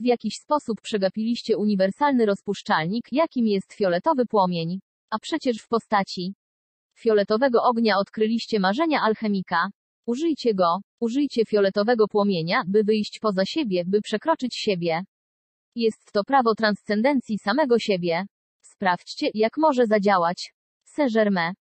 W 0.00 0.04
jakiś 0.04 0.36
sposób 0.36 0.80
przegapiliście 0.80 1.56
uniwersalny 1.56 2.26
rozpuszczalnik, 2.26 3.06
jakim 3.12 3.46
jest 3.46 3.72
fioletowy 3.72 4.26
płomień. 4.26 4.80
A 5.10 5.18
przecież 5.18 5.56
w 5.58 5.68
postaci 5.68 6.34
fioletowego 6.98 7.62
ognia 7.62 7.98
odkryliście 7.98 8.60
marzenia 8.60 9.00
alchemika. 9.02 9.68
Użyjcie 10.06 10.54
go, 10.54 10.80
użyjcie 11.00 11.44
fioletowego 11.44 12.08
płomienia, 12.08 12.62
by 12.66 12.84
wyjść 12.84 13.18
poza 13.18 13.44
siebie, 13.44 13.84
by 13.86 14.00
przekroczyć 14.00 14.54
siebie. 14.54 15.04
Jest 15.74 16.12
to 16.12 16.24
prawo 16.24 16.54
transcendencji 16.54 17.38
samego 17.38 17.78
siebie. 17.78 18.26
Sprawdźcie, 18.62 19.30
jak 19.34 19.56
może 19.56 19.86
zadziałać. 19.86 20.54
Saint-Germain. 20.84 21.61